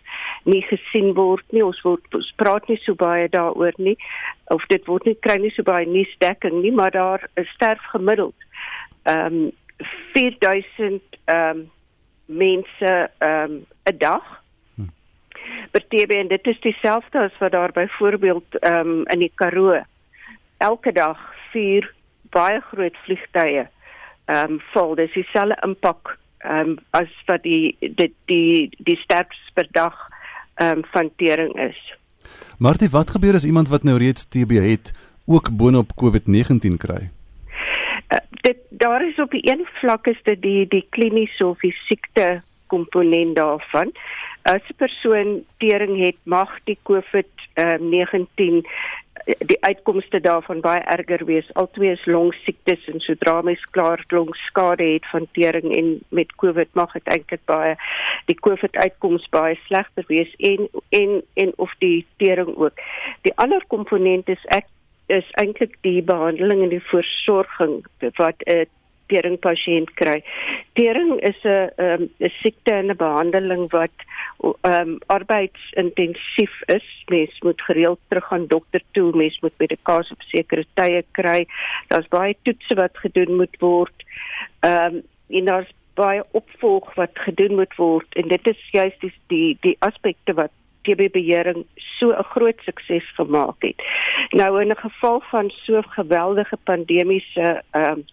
[0.44, 1.63] nie gesien word nie.
[1.63, 3.96] Ons word ons praat nie so baie daaroor nie
[4.56, 8.36] of dit word nie kry nie so baie nuusdekking nie, maar daar sterf gemiddeld
[9.04, 9.52] ehm um,
[10.13, 11.72] 4000 ehm um,
[12.26, 14.26] mense ehm um, 'n dag
[15.72, 19.82] per TB en dit is dieselfde as wat daar byvoorbeeld ehm um, in die Karoo
[20.58, 21.20] elke dag
[21.52, 21.94] 4
[22.32, 23.68] baie groot vliegtye
[24.28, 29.54] ehm um, val dis dieselfde impak ehm um, as wat die die die die sterftes
[29.54, 29.96] per dag
[30.56, 31.80] ehm um, van tering is.
[32.58, 34.92] Martie, wat gebeur as iemand wat nou reeds TB het
[35.26, 37.10] ook boonop COVID-19 kry?
[38.10, 41.76] Uh, dit daar is op die een vlak is dit die die kliniese of die
[41.88, 43.92] siekte komponent daarvan.
[44.42, 48.63] As 'n persoon tering het, mag die COVID-19
[49.25, 51.47] die uitkomste daarvan baie erger wees.
[51.53, 56.93] Altwee is longsiektes en sodra mens klaar longskade het van tering en met COVID mag
[56.93, 57.75] dit eintlik baie
[58.25, 62.82] die COVID uitkoms baie slegter wees en en en of die tering ook.
[63.21, 64.67] Die ander komponent is ek
[65.08, 67.86] is eintlik die behandeling en die voorsorging
[68.19, 68.65] wat 'n
[69.08, 70.23] tering pasiënt kry.
[70.73, 73.95] Tering is 'n um, 'n siekte en 'n behandeling wat
[74.39, 76.88] ehm um, arbeidsintensief is.
[77.06, 81.47] Mens moet gereeld terug aan dokter toe, mens moet medikasie op sekere tye kry.
[81.88, 84.04] Daar's baie toetse wat gedoen moet word.
[84.60, 89.13] Ehm um, en daar's baie opvolg wat gedoen moet word en dit is juist die
[89.34, 90.54] die, die aspekte wat
[90.88, 91.65] TB beheering
[92.00, 93.82] so 'n groot sukses gemaak het.
[94.32, 98.06] Nou in 'n geval van so 'n geweldige pandemiese ehm um,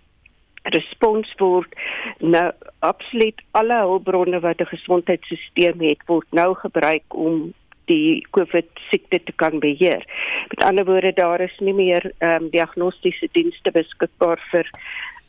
[0.73, 1.75] respons word
[2.21, 7.53] nou absoluut alle hulpbronne wat 'n gesondheidstelsel het word nou gebruik om
[7.87, 10.05] die COVID siekte te kan beheer.
[10.49, 14.71] Met ander woorde daar is nie meer ehm um, diagnostiese dienste beskikbaar vir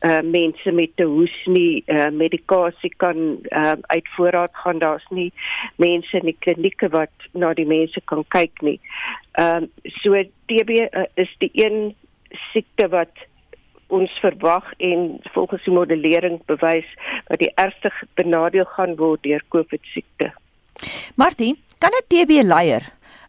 [0.06, 5.32] uh mense met 'n hoes nie uh medikasie kan uh uit voorraad gaan daar's nie
[5.76, 8.80] mense in die klinieke wat na die mense kan kyk nie.
[9.32, 11.95] Ehm uh, so TB uh, is die een
[12.52, 13.13] siekte wat
[13.88, 16.88] ons verwag en volgens die modellering bewys
[17.28, 20.32] dat die ergste benadeel gaan word deur COVID siekte.
[21.15, 22.84] Martie, kan 'n TB leier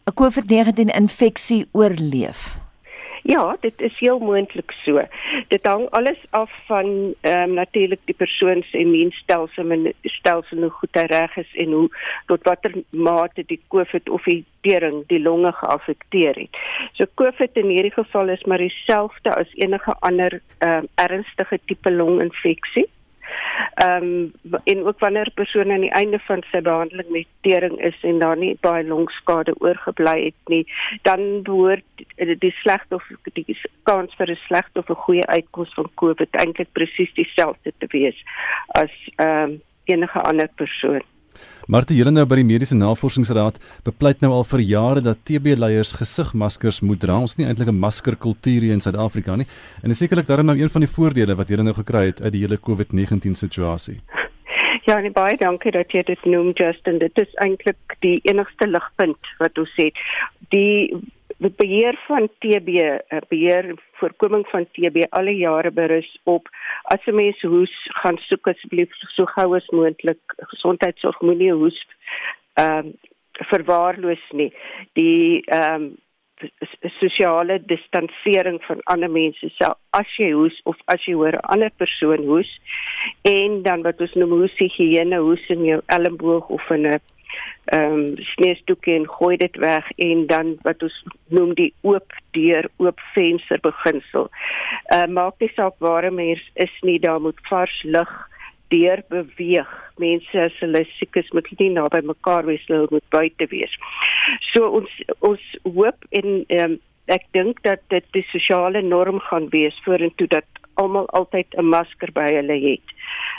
[0.05, 2.66] 'n COVID-19 infeksie oorleef?
[3.27, 5.01] Ja, dit is heel moontlik so.
[5.47, 10.69] Dit hang alles af van ehm um, natuurlik die persoon se immuunstelsel en stelsel hoe
[10.69, 11.89] goed hy reg is en hoe
[12.31, 16.61] tot watter mate die COVID of die tering die longe geaffekteer het.
[16.93, 21.91] So COVID in hierdie geval is maar dieselfde as enige ander ehm um, ernstige tipe
[21.91, 22.87] longinfeksie.
[23.73, 27.81] Ehm um, en ook wanneer 'n persoon aan die einde van sy behandeling met tering
[27.81, 30.67] is en daar nie baie longskade oorgebly het nie,
[31.01, 35.73] dan behoort die, die slegte of die kans vir 'n slegte of 'n goeie uitkoms
[35.73, 38.23] van COVID eintlik presies dieselfde te wees
[38.67, 41.01] as ehm um, enige ander persoon.
[41.67, 46.79] Martie, julle nou by die Mediese Navorsingsraad bepleit nou al vir jare dat TB-leiers gesigmaskers
[46.81, 47.17] moet dra.
[47.19, 49.47] Ons het nie eintlik 'n maskerkultuur hier in Suid-Afrika nie.
[49.83, 52.31] En is sekerlik daarom nou een van die voordele wat julle nou gekry het uit
[52.31, 53.99] die hele COVID-19 situasie.
[54.87, 56.99] Ja, nee, baie dankie dat jy dit noem Justin.
[56.99, 59.93] Dit is eintlik die enigste ligpunt wat ons het.
[60.55, 60.95] Die
[61.37, 66.49] beheer van TB, eh, beheer voorkoming van TB alle jare berus op
[66.83, 71.87] as 'n mens hoes gaan soek asseblief so gou as moontlik gesondheidsorg moenie hoes
[72.53, 72.93] ehm um,
[73.49, 74.53] verwaarloos nie.
[74.93, 75.97] Die ehm um,
[76.99, 81.71] sosiale distansering van ander mense sê as jy hoes of as jy hoor 'n ander
[81.77, 82.51] persoon hoes
[83.21, 86.99] en dan wat ons noem hoes higiëne hoes in jou elmboog of in 'n
[87.65, 91.03] ehm um, sneesdoekie en gooi dit weg en dan wat ons
[91.35, 94.29] noem die oop deur oop venster beginsel.
[94.95, 98.13] Uh maak nie saak waar 'n mens is nie, daar moet vars lug
[98.67, 99.69] deur beweeg.
[99.97, 103.73] Mense as hulle siek is, moet nie naby mekaar wees, hulle moet buite wees.
[104.53, 109.47] So ons ons hoop en ehm um, ek dink dat dit die sosiale norm gaan
[109.49, 110.47] wees vorentoe dat
[110.81, 112.87] almal altyd 'n masker by hulle het.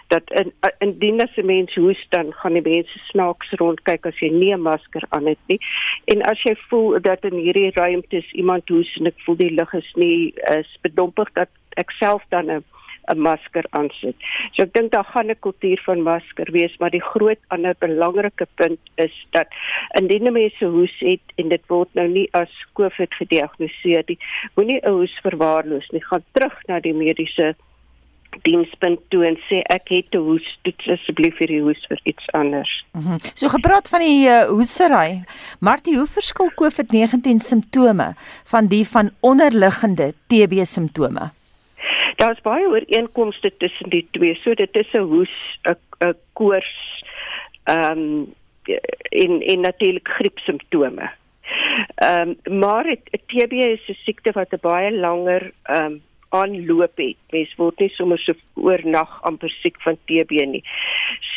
[0.09, 4.31] Dat in indien as 'n mens hoes dan gaan die mense snaaks rondkyk as jy
[4.31, 5.61] nie 'n masker aan het nie.
[6.05, 9.73] En as jy voel dat in hierdie ruimte iemand hoes en ek voel die lug
[9.75, 12.65] is nie is bedompig dat ek self dan 'n
[13.13, 14.17] 'n masker aansit.
[14.53, 18.47] So ek dink daar gaan 'n kultuur van masker wees, maar die groot ander belangrike
[18.55, 19.49] punt is dat
[20.01, 24.19] indien mense hoes het en dit word nou nie as COVID gediagnoseer nie,
[24.55, 26.05] moenie 'n hoes verwaarloos nie.
[26.05, 27.55] Gaan terug na die mediese
[28.43, 32.27] dienspunt toe en sê ek het 'n hoes, dit asseblief vir die hoes vir iets
[32.33, 32.85] anders.
[32.93, 33.19] Mm -hmm.
[33.35, 35.25] So gepraat van die uh, hoesery.
[35.61, 38.15] Martie, hoe verskil COVID-19 simptome
[38.45, 41.31] van die van onderliggende TB simptome?
[42.17, 44.35] Daar's baie ooreenkomste tussen die twee.
[44.35, 47.03] So dit is 'n hoes, 'n koors,
[47.65, 48.35] ehm um,
[49.09, 51.11] en en natuurlik griepsimptome.
[51.95, 56.03] Ehm um, maar TB is 'n siekte wat 'n baie langer ehm um,
[56.35, 57.17] aanloop het.
[57.33, 60.63] Mens word nie sommer so oornag amper siek van TB nie.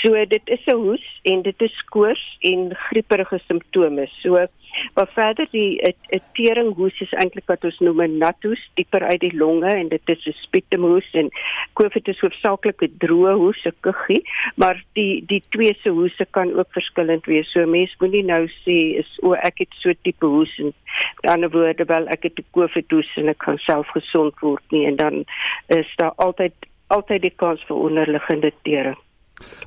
[0.01, 4.08] So dit is 'n hoes en dit is koors en grieperige simptome.
[4.21, 4.47] So
[4.95, 9.03] maar verder die 'n tering hoes is eintlik wat ons noem 'n nat hoes, dieper
[9.03, 11.29] uit die longe en dit is 'n spietemoes en
[11.73, 14.23] COVID is hoofsaaklik 'n droë hoes, 'n kuggie,
[14.55, 17.51] maar die die twee se hoese kan ook verskillend wees.
[17.51, 20.73] So mense moenie nou sê is o ek het so tipe hoes en aan
[21.21, 24.63] die ander woorde wel ek het 'n COVID hoes en ek kan self gesond word
[24.71, 25.25] nie en dan
[25.67, 26.53] is daar altyd
[26.88, 28.97] altyd die kans vir onderliggende tering.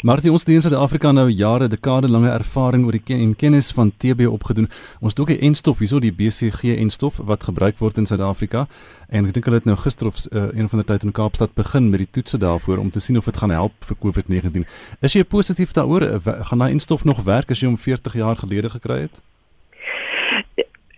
[0.03, 3.93] Martie ons in Suid-Afrika nou jare dekade lange ervaring oor die ken en kennis van
[3.97, 4.69] TB opgedoen.
[5.01, 8.67] Ons het ook 'n enstof hierso die BCG enstof wat gebruik word in Suid-Afrika
[9.09, 11.55] en ek dink hulle het nou gister of uh, een van die tyd in Kaapstad
[11.55, 14.67] begin met die toetse daarvoor om te sien of dit gaan help vir COVID-19.
[15.01, 16.21] Is jy positief daaroor?
[16.21, 19.21] Gaan daai enstof nog werk as jy hom 40 jaar gelede gekry het?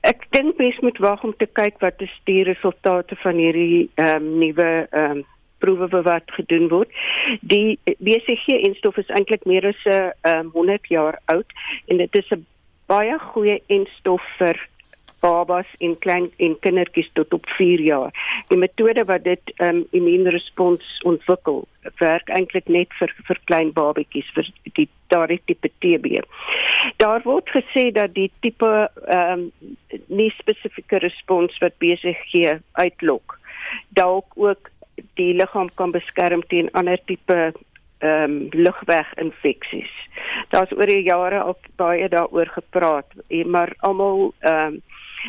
[0.06, 4.22] Ek dink mens moet wag om te kyk wat is die resultate van hierdie ehm
[4.22, 5.24] um, nuwe ehm um,
[5.58, 6.90] proewe wat gedoen word.
[7.40, 11.50] Die BCG-enstof is eintlik meer as 'n um, 100 jaar oud
[11.86, 12.46] en dit is 'n
[12.86, 14.56] baie goeie enstof vir
[15.20, 18.12] babas en klein en kindertjies tot op 4 jaar.
[18.48, 21.64] Die metode wat dit um, immuunrespons ontwikkel,
[21.98, 26.22] werk eintlik net vir vir klein babatjies vir die daardie tipe TB.
[27.02, 29.50] Daar word gesê dat die tipe ehm um,
[30.06, 33.38] nie spesifieke respons wat BCG uitlok
[33.88, 34.70] dalk ook
[35.20, 37.52] die liggaam kan beskerm teen ander tipe
[37.98, 39.92] ehm um, lugweginfeksies.
[40.52, 43.08] Daar's oor die jare al baie daaroor gepraat,
[43.46, 44.82] maar almal ehm um,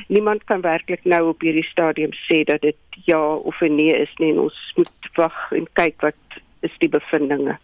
[0.07, 4.33] niemand kan werklik nou op hierdie stadium sê dat dit ja of nee is nie.
[4.39, 7.57] Ons moet wag en kyk wat is die bevindinge.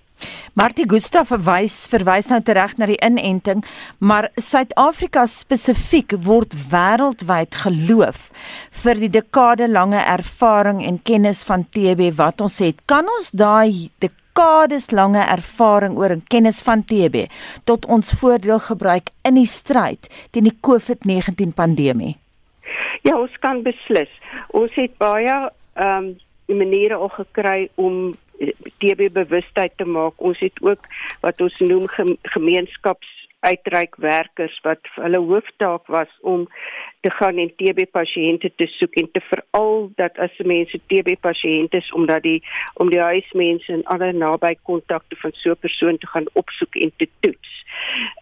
[0.54, 3.64] Martie Gustaf verwys verwys nou tereg na die inenting,
[3.98, 8.28] maar Suid-Afrika spesifiek word wêreldwyd geloof
[8.84, 12.84] vir die dekade lange ervaring en kennis van TB wat ons het.
[12.86, 17.26] Kan ons daai dekades lange ervaring oor en kennis van TB
[17.66, 22.14] tot ons voordeel gebruik in die stryd teen die COVID-19 pandemie?
[23.02, 24.12] Ja, ons kan beslis.
[24.54, 25.34] Ons het baie
[25.74, 26.14] ehm um,
[26.54, 28.12] maniere al gekry om
[28.82, 30.14] TB bewustheid te maak.
[30.18, 30.88] Ons het ook
[31.22, 31.88] wat ons noem
[32.36, 36.48] gemeenskaps uitreikwerkers wat hulle hooftaak was om
[37.04, 41.82] te gaan en TB pasiënte te soek en te veral dat as mense TB pasiënte
[41.84, 42.40] is omdat die
[42.80, 46.92] om die huismense en ander naby kontakte van so 'n persoon te gaan opsoek en
[46.98, 47.52] te toets.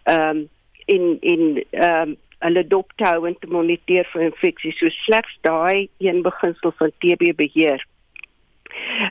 [0.04, 0.48] Ehm um,
[0.86, 4.78] in in ehm um, hulle dop te hou en te moniteer vir infeksies.
[4.78, 7.86] So slegs daai een beginsel van TB beheer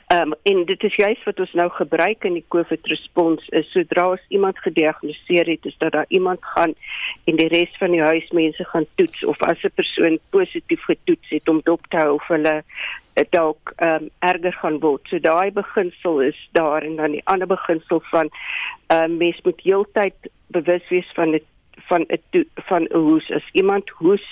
[0.06, 3.70] Ehm um, en dit is juist wat ons nou gebruik in die COVID respons is
[3.72, 6.74] sodra as iemand gediagnoseer het is dat daar iemand gaan
[7.24, 11.48] en die res van die huismense gaan toets of as 'n persoon positief getoets het
[11.48, 12.62] om dop te hou of hulle
[13.14, 15.08] eh, dalk ehm um, erger gaan word.
[15.08, 18.30] So daai beginsel is daar en dan die ander beginsel van
[18.86, 20.14] ehm um, mens moet heeltyd
[20.46, 21.44] bewus wees van dit
[21.92, 24.24] van 'n van 'n hoes as iemand hoes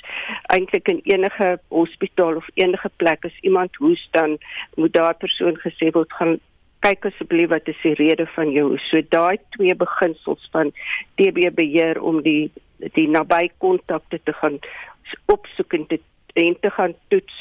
[0.57, 3.25] eintlik in enige hospitaal of enige plek.
[3.25, 4.39] As iemand hoes dan
[4.75, 6.39] moet daai persoon gesê word gaan
[6.87, 8.89] kyk asseblief wat is die rede van jou hoes.
[8.91, 10.73] So daai twee beginsels van
[11.17, 12.51] TB beheer om die
[12.97, 14.59] die naby kontakte te gaan
[15.27, 16.01] opsoek en te
[16.33, 17.37] en te gaan toets.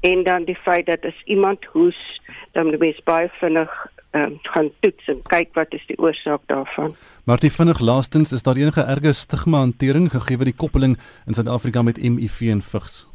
[0.00, 2.20] En dan die feit dat as iemand hoes
[2.52, 3.72] dan moet mens baie vinnig
[4.12, 6.94] um, gaan toets en kyk wat is die oorsaak daarvan.
[7.24, 11.82] Maar die vinnig laastens is daar enige erge stigma hantering gegee die koppeling in Suid-Afrika
[11.82, 13.06] met HIV en vigs.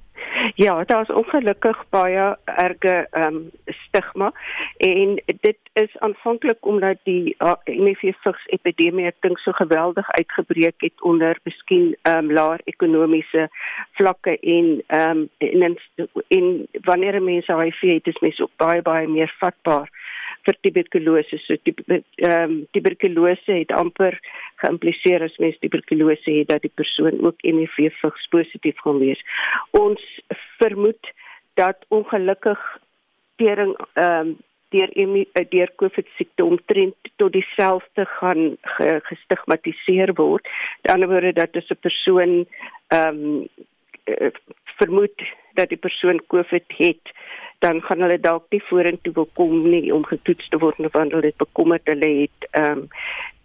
[0.56, 4.32] Ja, daar is ongelukkig baie erge ehm um, stigma
[4.78, 10.82] en dit is aanvanklik omdat die uh, HIV vigs epidemie ek dink so geweldig uitgebreek
[10.82, 13.50] het onder miskien ehm um, laer ekonomiese
[14.00, 15.78] vlakke en ehm um, en,
[16.28, 19.90] en wanneer mense HIV het, is mense ook baie baie meer vatbaar
[20.48, 21.40] vir tuberkulose.
[21.46, 24.18] So ehm um, tuberkulose het amper
[24.64, 29.24] geïmpliseer as mens tuberkulose het dat die persoon ook HIV vigs positief gaan wees.
[29.72, 30.04] Ons
[30.58, 31.14] vermoed
[31.60, 32.62] dat ongelukkig
[33.42, 34.38] tering ehm um,
[34.70, 34.92] deur
[35.50, 38.58] deur COVID siekte omtrent tot dieselfde gaan
[39.08, 40.44] gestigmatiseer word.
[40.44, 42.48] Aan die ander woorde dat 'n persoon
[42.88, 43.48] ehm um,
[44.78, 47.14] vermoed dat die persoon COVID het,
[47.60, 51.32] dan gaan hulle dalk nie vorentoe wil kom nie om getoets te word wanneer hulle
[51.32, 52.88] dit bekommerd hulle het ehm um,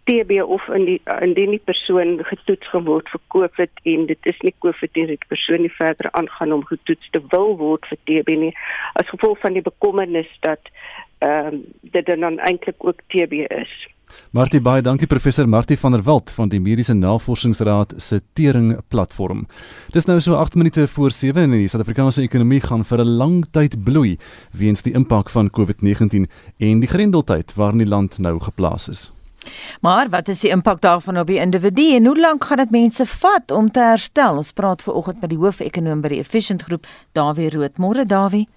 [0.03, 4.51] TB of in die indien die persoon getoets geword vir COVID en dit is nie
[4.65, 8.51] COVID nie, die persoon nie verder aangaan om getoets te wil word vir TB nie
[8.99, 10.71] as gevolg van die bekommernis dat
[11.23, 11.63] ehm um,
[11.95, 13.73] dit dan eintlik ook TB is.
[14.31, 19.47] Martie baie dankie professor Martie van der Walt van die Mediese Navorsingsraad se tering platform.
[19.93, 23.45] Dis nou so 8 minute voor 7 en die Suid-Afrikaanse ekonomie gaan vir 'n lang
[23.51, 24.17] tyd bloei
[24.51, 26.25] weens die impak van COVID-19
[26.57, 29.11] en die grendeltyd waarin die land nou geplaas is.
[29.81, 33.05] Maar wat is die impak daarvan op die individu en hoe lank gaan dit mense
[33.05, 34.35] vat om te herstel?
[34.35, 37.77] Ons praat ver oggend met die hoofekonoom by die Efficient Groep, Dawie Rood.
[37.77, 38.47] Môre Dawie.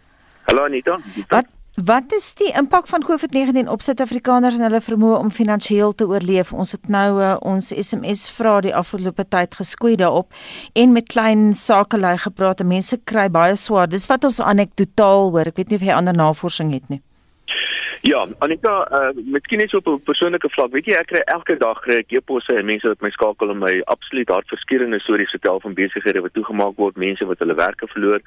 [0.47, 0.99] Hallo Anita.
[1.29, 1.47] Wat
[1.85, 6.55] Wat is die impak van COVID-19 op Suid-Afrikaners en hulle vermoë om finansiëel te oorleef?
[6.57, 10.33] Ons het nou uh, ons SMS vra die afgelope tyd geskoei daarop
[10.73, 12.65] en met klein sakelei gepraat.
[12.65, 13.91] Mense kry baie swaar.
[13.93, 15.53] Dis wat ons anekdotaal hoor.
[15.53, 17.03] Ek weet nie of jy ander navorsing het nie.
[18.07, 20.73] Ja, Anika, uh, miskien net so op 'n persoonlike vlak.
[20.73, 23.59] Weet jy, ek kry elke dag kry ek e-posse en mense wat my skakel en
[23.59, 28.21] my absoluut hartverskeurende stories vertel van besighede wat toegemaak word, mense wat hulle werke verloor,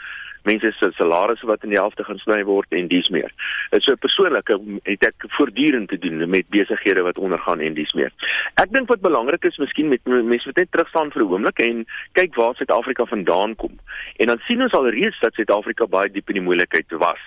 [0.49, 3.31] mense se salarisse wat in die helfte gaan sny word en dies meer.
[3.73, 4.51] Dit so persoonlik
[4.89, 8.13] het ek voortdurend te doen met besighede wat ondergaan en dies meer.
[8.61, 11.85] Ek dink wat belangrik is, miskien met mense wat net terugstaan vir 'n oomblik en
[12.19, 13.77] kyk waar Suid-Afrika vandaan kom.
[14.17, 17.23] En dan sien ons alreeds dat Suid-Afrika baie diep in die moeilikheid was.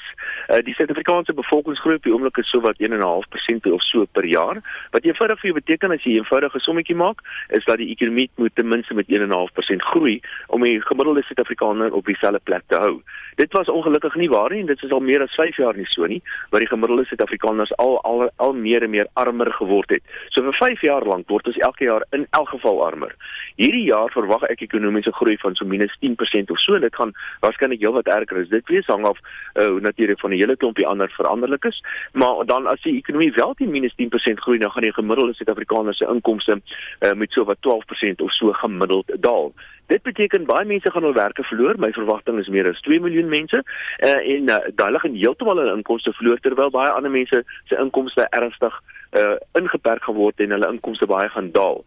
[0.49, 4.61] Uh, die Suid-Afrikaanse bevolkingsgroei op die oomblik is so wat 1.5% of so per jaar.
[4.91, 8.31] Wat eenvoudig vir jou beteken as jy 'n eenvoudige sommetjie maak, is dat die ekonomie
[8.37, 13.03] moet ten minste met 1.5% groei om die gemiddelde Suid-Afrikaner op dieselfde plek te hou.
[13.35, 15.87] Dit was ongelukkig nie waar nie en dit is al meer as 5 jaar nie
[15.89, 20.03] so nie, waar die gemiddelde Suid-Afrikaners al al al meer en meer armer geword het.
[20.29, 23.15] So vir 5 jaar lank word ons elke jaar in elk geval armer.
[23.57, 26.79] Hierdie jaar verwag ek ekonomiese groei van so minus 10% of so.
[26.79, 28.53] Dit gaan waarskynlik heelwat erger is.
[28.53, 29.19] Dit wees hang af
[29.55, 31.83] uh, natuurlik van 'n hele klompie ander veranderlikes,
[32.13, 35.95] maar dan as die ekonomie wel teen minus 10% groei, dan gaan die gemiddelde Suid-Afrikaner
[35.95, 39.53] se inkomste uh, met so wat 12% of so gemiddeld daal.
[39.93, 41.77] Dit beteken baie mense gaan hul werke verloor.
[41.77, 45.61] My verwagting is meer as 2 miljoen mense uh, en uh, daai lig in heeltemal
[45.61, 48.79] hulle inkomste verloor terwyl baie ander mense se inkomste ernstig
[49.21, 51.83] uh, ingeperk geword en hulle inkomste baie gaan daal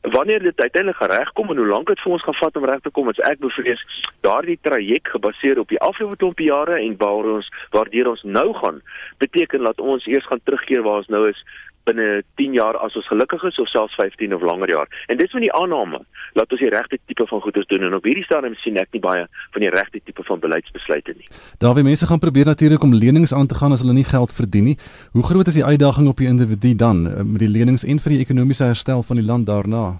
[0.00, 2.90] wanneer dit uiteindelik regkom en hoe lank dit vir ons gaan vat om reg te
[2.90, 3.82] kom, is ek bevrees
[4.24, 8.80] daardie traject gebaseer op die afgelope klompie jare en waar ons waardeur ons nou gaan,
[9.20, 11.44] beteken dat ons eers gaan terugkeer waar ons nou is
[11.88, 14.88] binne 10 jaar as ons gelukkig is of selfs 15 of langer jaar.
[15.08, 16.02] En dis met die aanname
[16.38, 19.02] dat ons die regte tipe van goedes doen en op hierdie stadium sien ek nie
[19.04, 21.28] baie van die regte tipe van beleidsbesluite nie.
[21.58, 24.70] Daarby mense gaan probeer natuurlik om lenings aan te gaan as hulle nie geld verdien
[24.72, 24.76] nie.
[25.16, 28.16] Hoe groot is die uitdaging op die individu dan eh, met die lenings en vir
[28.16, 29.98] die ekonomiese herstel van die land daarna?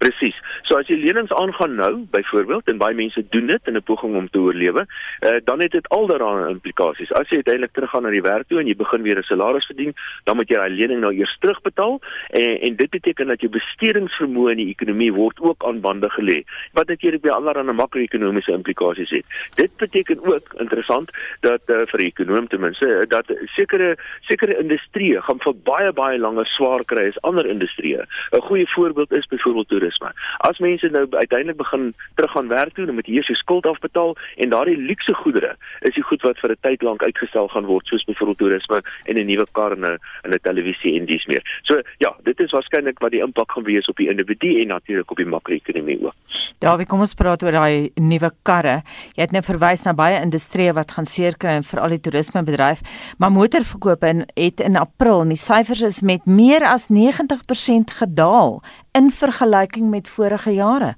[0.00, 0.39] Presies.
[0.70, 4.14] So as jy lenings aangaan nou byvoorbeeld en baie mense doen dit in 'n poging
[4.14, 7.12] om te oorlewe, uh, dan het dit alderaan implikasies.
[7.12, 9.94] As jy uiteindelik teruggaan na die werk toe en jy begin weer 'n salaris verdien,
[10.24, 12.00] dan moet jy daai lening nou eers terugbetaal
[12.30, 16.44] en en dit beteken dat jou bestedingsvermoë in die ekonomie word ook aan bande gelê.
[16.72, 19.26] Wat natuurlik baie allerlei makro-ekonomiese implikasies het.
[19.54, 21.10] Dit beteken ook interessant
[21.40, 26.46] dat uh, vir ekonomie ten minste dat sekere sekere industrieë gaan vir baie baie langer
[26.46, 28.06] swaar kry as ander industrieë.
[28.32, 30.12] 'n Goeie voorbeeld is byvoorbeeld toerisme.
[30.38, 34.50] As mense nou uiteindelik begin teruggaan werk toe, dan moet eers jou skuld afbetaal en
[34.50, 38.04] daardie luukse goedere is die goed wat vir 'n tyd lank uitgestel gaan word, soos
[38.04, 41.42] byvoorbeeld toerisme en 'n nuwe kar en 'n televisie en dies meer.
[41.62, 45.10] So ja, dit is waarskynlik wat die impak gaan wees op die individu en natuurlik
[45.10, 46.14] op die makro-ekonomie ook.
[46.58, 48.82] Dawie, kom ons praat oor daai nuwe karre.
[49.16, 52.82] Jy het nou verwys na baie industrieë wat gaan seer kry en veral die toerismebedryf,
[53.18, 58.60] maar motorverkope het in April en die syfers is met meer as 90% gedaal
[58.92, 60.96] in vergelyking met vorige jare.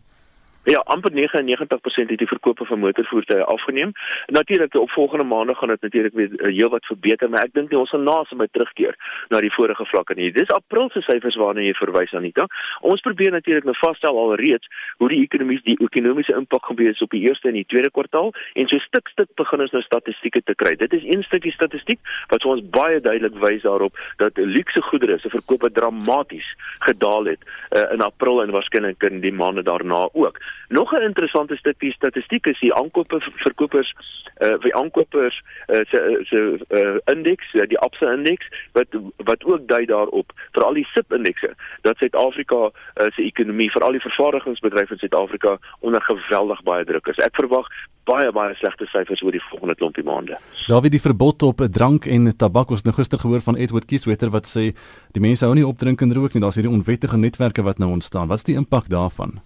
[0.64, 3.92] Ja, amper 99% het die verkope van motorvoertuie afgeneem.
[4.26, 7.78] Natuurlik op volgende maande gaan dit natuurlik weer uh, heelwat verbeter, maar ek dink nie
[7.78, 8.94] ons gaan naasby terugkeer
[9.34, 10.30] na die vorige vlakke nie.
[10.30, 12.46] Dis April se syfers waarna jy verwys Anita.
[12.80, 14.70] Ons probeer natuurlik nou vasstel alreeds
[15.02, 18.30] hoe die ekonomie die ekonomiese impak gaan wees op die eerste en die tweede kwartaal
[18.54, 20.76] en so stuk stuk begin ons nou statistieke te kry.
[20.78, 21.98] Dit is een stukkie statistiek
[22.30, 26.54] wat ons baie duidelik wys daarop dat luukse goedere se verkope dramaties
[26.86, 30.38] gedaal het uh, in April en waarskynlik in die maande daarna ook.
[30.68, 33.94] Nog 'n interessante stukkie statistiek is die aankope verkopers
[34.40, 36.38] uh vir aankopers uh, se se
[36.68, 38.86] uh, indeks, uh, die Absa indeks wat
[39.16, 42.72] wat ook dui daarop vir al die SIP indekse dat Suid-Afrika uh,
[43.14, 47.18] se ekonomie, vir al die vervaardigingsbedrywe in Suid-Afrika onder geweldig baie druk is.
[47.18, 47.68] Ek verwag
[48.08, 50.38] baie baie slegte syfers oor die volgende klompie maande.
[50.66, 54.32] Daar wie die verbod op drank en tabak ons nou gister gehoor van Edward Kieswetter
[54.34, 54.72] wat sê
[55.14, 57.92] die mense hou nie op drink en rook nie, daar's hierdie onwettige netwerke wat nou
[57.92, 58.28] ontstaan.
[58.28, 59.40] Wat is die impak daarvan?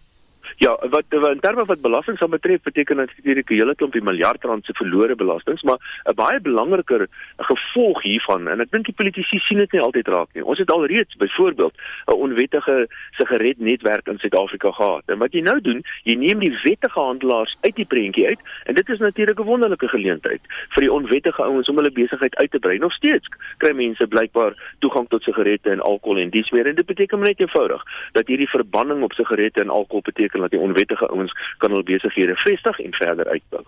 [0.56, 4.44] Ja, wat in terme wat belasting sal betref, beteken dit natuurlik 'n hele klompie miljard
[4.44, 9.38] rand se verlore belastings, maar 'n baie belangriker gevolg hiervan en ek dink die politici
[9.38, 10.44] sien dit nie altyd raak nie.
[10.44, 11.74] Ons het al reeds byvoorbeeld
[12.06, 15.02] 'n onwettige sigaretnetwerk in Suid-Afrika gehad.
[15.06, 18.74] En wat jy nou doen, jy neem die wettige handelaars uit die prentjie uit en
[18.74, 22.58] dit is natuurlik 'n wonderlike geleentheid vir die onwettige ouens om hulle besigheid uit te
[22.58, 22.78] brei.
[22.78, 23.28] Nog steeds
[23.58, 27.40] kry mense blykbaar toegang tot sigarette en alkohol en dies meer en dit beteken net
[27.40, 27.82] eenvoudig
[28.12, 32.36] dat hierdie verbanning op sigarette en alkohol beteken dat die onwettige ouens kan hul besighede
[32.36, 33.64] vestig en verder uitbou.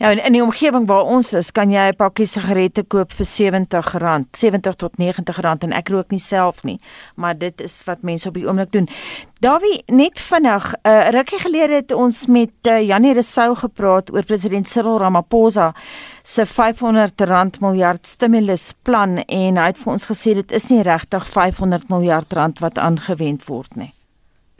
[0.00, 3.26] Ja, in, in die omgewing waar ons is, kan jy 'n pakkie sigarette koop vir
[3.26, 6.78] R70, 70 tot R90 en ek rook nie self nie,
[7.16, 8.88] maar dit is wat mense op die oomblik doen.
[9.40, 14.24] Davie, net vinnig, 'n uh, rukkie gelede het ons met uh, Janie Resou gepraat oor
[14.24, 15.74] president Cyril Ramaphosa
[16.22, 21.88] se R500 miljard stimulusplan en hy het vir ons gesê dit is nie regtig 500
[21.88, 23.92] miljard wat aangewend word nie.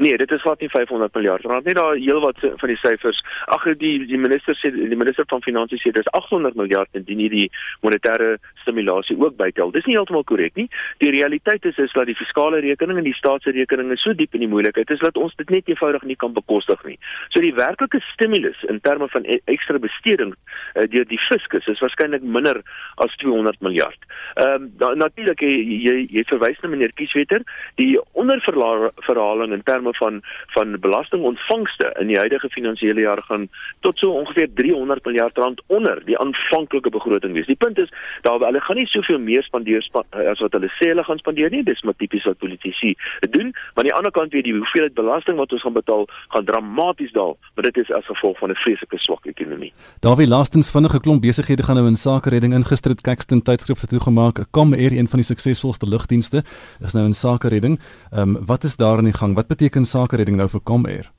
[0.01, 1.74] Nee, dit is wat nie 500 miljard rand nie.
[1.76, 3.18] Daar heelwat van die syfers.
[3.53, 7.28] Ag die die minister sê die minister van finansies sê dis 800 miljard indien jy
[7.34, 7.48] die
[7.84, 8.30] monetêre
[8.62, 9.74] stimulasie ook bytel.
[9.74, 10.70] Dis nie heeltemal korrek nie.
[11.05, 14.46] Die realiteit is is dat die fiskale rekening en die staatsrekening is so diep in
[14.46, 16.96] die moeilikheid is dat ons dit net eenvoudig nie kan bekostig nie.
[17.36, 21.84] So die werklike stimulus in terme van e ekstra besteding uh, deur die fiskus is
[21.84, 22.62] waarskynlik minder
[23.05, 24.09] as 200 miljard.
[24.40, 27.44] Ehm um, natuurlik jy jy verwys na meneer Kieswetter,
[27.76, 33.49] die onderverhaling in terme terme van van belastingontvangste in die huidige finansiële jaar gaan
[33.80, 37.47] tot so ongeveer 300 miljard rand onder die aanvanklike begroting wees.
[37.47, 37.91] Die punt is
[38.22, 41.51] daar hulle gaan nie soveel meer spandeer span, as wat hulle sê hulle gaan spandeer
[41.51, 41.62] nie.
[41.62, 42.95] Dis maar tipies wat politici
[43.30, 43.53] doen.
[43.74, 47.12] Maar aan die ander kant weet die hoeveelheid belasting wat ons gaan betaal gaan dramaties
[47.12, 49.72] daal, maar dit is as gevolg van 'n vreeslike swak ekonomie.
[50.01, 54.45] Daar wie laastens vinnige klomp besighede gaan nou in sake redding ingestrit Caxton tydskrifte toegemaak.
[54.51, 56.43] Kom eer een van die suksesvolste lugdienste
[56.80, 57.80] is nou in sake redding.
[58.11, 59.34] Ehm um, wat is daar in die gang?
[59.34, 61.10] Wat beteken beteken sake redding nou vir Comair?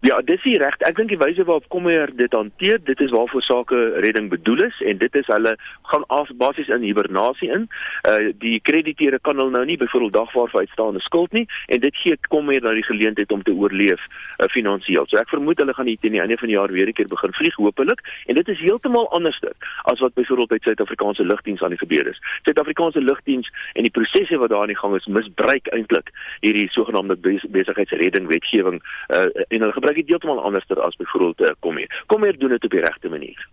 [0.00, 0.74] Ja, dis hier reg.
[0.84, 4.80] Ek dink die wyse waarop Kommer dit hanteer, dit is waarvoor sake redding bedoel is
[4.84, 5.54] en dit is hulle
[5.88, 7.64] gaan af basies in hibernasie in.
[8.04, 11.96] Uh die krediteure kan hulle nou nie byvoorbeeld dagvaar vir uitstaande skuld nie en dit
[12.02, 14.02] gee Kommer nou die geleentheid om te oorleef
[14.36, 15.08] uh finansiëel.
[15.08, 17.08] So ek vermoed hulle gaan hier teen die einde van die jaar weer 'n keer
[17.08, 19.56] begin vlieg hopelik en dit is heeltemal anderster
[19.88, 22.20] as wat byvoorbeeld by Suid-Afrikaanse lugdiens aan die gebeur is.
[22.44, 26.12] Suid-Afrikaanse lugdiens en die prosesse wat daar aan die gang is, misbruik eintlik
[26.44, 27.16] hierdie sogenaamde
[27.48, 32.04] besigheidsredding wetgewing uh en hulle gebruik dit heeltemal anderster as byvoorbeeld uh, kom hier.
[32.06, 33.48] Kom hier doen dit op die regte manier.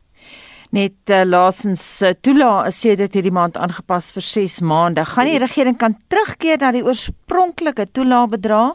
[0.74, 5.06] Net uh, laasens uh, toela is sê dit hierdie maand aangepas vir 6 maande.
[5.06, 8.74] Gaan die regering kan terugkeer na die oorspronklike toela bedrag?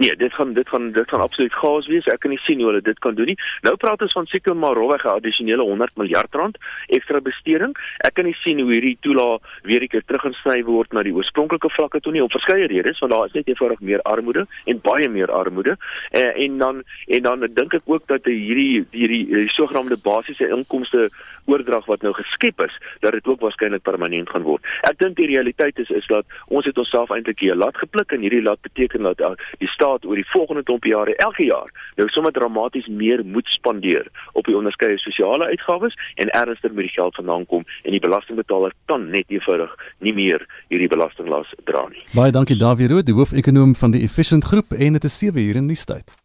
[0.00, 2.06] Nee, dit gaan dit gaan dit gaan absoluut gaas wees.
[2.08, 3.36] Ek kan nie sien hoe hulle dit kan doen nie.
[3.66, 7.76] Nou praat ons van seker maar rowweg 'n addisionele 100 miljard rand ekstra besteding.
[7.98, 12.00] Ek kan nie sien hoe hierdie toela weer ek teruggesny word na die oorspronklike vlakke
[12.00, 15.30] toe nie om verskeie redes, want daar is net eenvoudig meer armoede en baie meer
[15.30, 15.76] armoede.
[16.10, 21.10] En en dan en dan dink ek ook dat hierdie hierdie, hierdie sogenaamde basiese inkomste
[21.44, 24.64] oordrag wat nou geskep is, dat dit ook waarskynlik permanent gaan word.
[24.88, 28.20] Ek dink die realiteit is is dat ons het onsself eintlik hier laat gepluk en
[28.20, 32.08] hierdie laat beteken dat uh, die staat oor die volgende klomp jare elke jaar nou
[32.08, 37.14] sommer dramaties meer moet spandeer op die onderskeie sosiale uitgawes en ernstig met die geld
[37.14, 42.04] vandaan kom en die belastingbetaler kan net eenvoudig nie meer hierdie belastinglas dra nie.
[42.14, 45.62] Baie dankie Dawie Rood, die hoofekonoom van die Efficient Groep en dit is 7 uur
[45.64, 46.19] in die tyd.